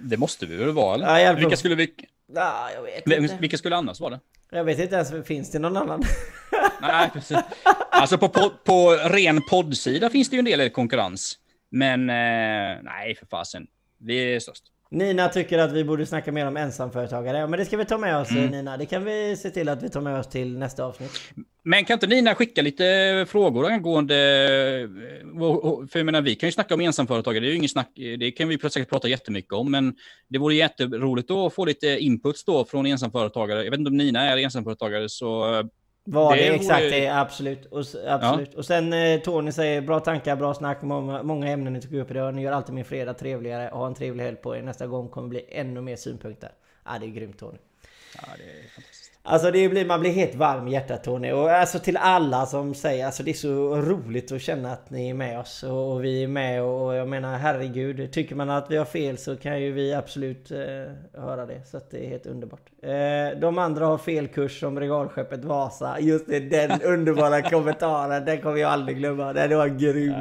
[0.10, 1.20] Det måste vi väl vara eller?
[1.20, 1.94] Ja, vilka skulle vi...
[2.34, 3.38] Ja, jag vet inte.
[3.42, 4.20] Vilka skulle annars vara det?
[4.52, 6.04] Jag vet inte ens, finns det någon annan?
[6.82, 7.38] Nej, precis.
[7.92, 11.40] Alltså på, på, på ren poddsida finns det ju en del konkurrens.
[11.70, 13.68] Men eh, nej, för fasen.
[14.00, 14.64] Vi är störst.
[14.90, 17.38] Nina tycker att vi borde snacka mer om ensamföretagare.
[17.38, 18.48] Ja, men det ska vi ta med oss mm.
[18.48, 18.78] Nina.
[18.78, 21.12] Det kan vi se till att vi tar med oss till nästa avsnitt.
[21.64, 24.16] Men kan inte Nina skicka lite frågor angående...
[25.92, 27.44] För jag menar, vi kan ju snacka om ensamföretagare.
[27.44, 27.92] Det är ju ingen snack.
[27.96, 29.72] Det kan vi säkert prata jättemycket om.
[29.72, 29.96] Men
[30.28, 33.64] det vore jätteroligt att få lite inputs då från ensamföretagare.
[33.64, 35.64] Jag vet inte om Nina är ensamföretagare så
[36.10, 36.96] Vad det, det exakt vore...
[36.96, 37.66] är, absolut.
[37.66, 38.50] Och, absolut.
[38.52, 38.58] Ja.
[38.58, 42.12] och sen eh, Tony säger bra tankar, bra snack, många, många ämnen ni tog upp
[42.12, 42.34] idag.
[42.36, 43.70] Ni gör alltid min fredag trevligare.
[43.74, 44.62] Ha en trevlig helg på er.
[44.62, 46.52] Nästa gång kommer bli ännu mer synpunkter.
[46.86, 47.58] Ja, det är grymt Tony.
[48.16, 48.97] Ja, det är fantastiskt.
[49.30, 51.32] Alltså det blir, man blir helt varm i hjärtat Tony.
[51.32, 55.10] Och alltså till alla som säger, alltså det är så roligt att känna att ni
[55.10, 55.64] är med oss.
[55.64, 58.12] Och, vi är med och jag menar herregud.
[58.12, 60.58] Tycker man att vi har fel så kan ju vi absolut eh,
[61.22, 61.62] höra det.
[61.66, 62.62] Så att det är helt underbart.
[62.82, 66.00] Eh, de andra har fel kurs som regalskeppet Vasa.
[66.00, 68.26] Just det, den underbara kommentaren.
[68.26, 69.34] Den kommer jag aldrig glömma.
[69.34, 70.16] Den var grym.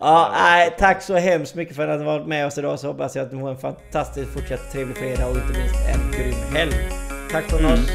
[0.00, 2.80] Ja, nej, tack så hemskt mycket för att ni varit med oss idag.
[2.80, 6.10] Så hoppas jag att ni får en fantastiskt fortsatt trevlig fredag och inte minst en
[6.12, 7.05] grym helg.
[7.30, 7.72] Tack från mm.
[7.72, 7.90] oss.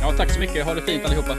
[0.00, 0.64] Ja, tack så mycket.
[0.64, 1.36] Ha det fint allihopa.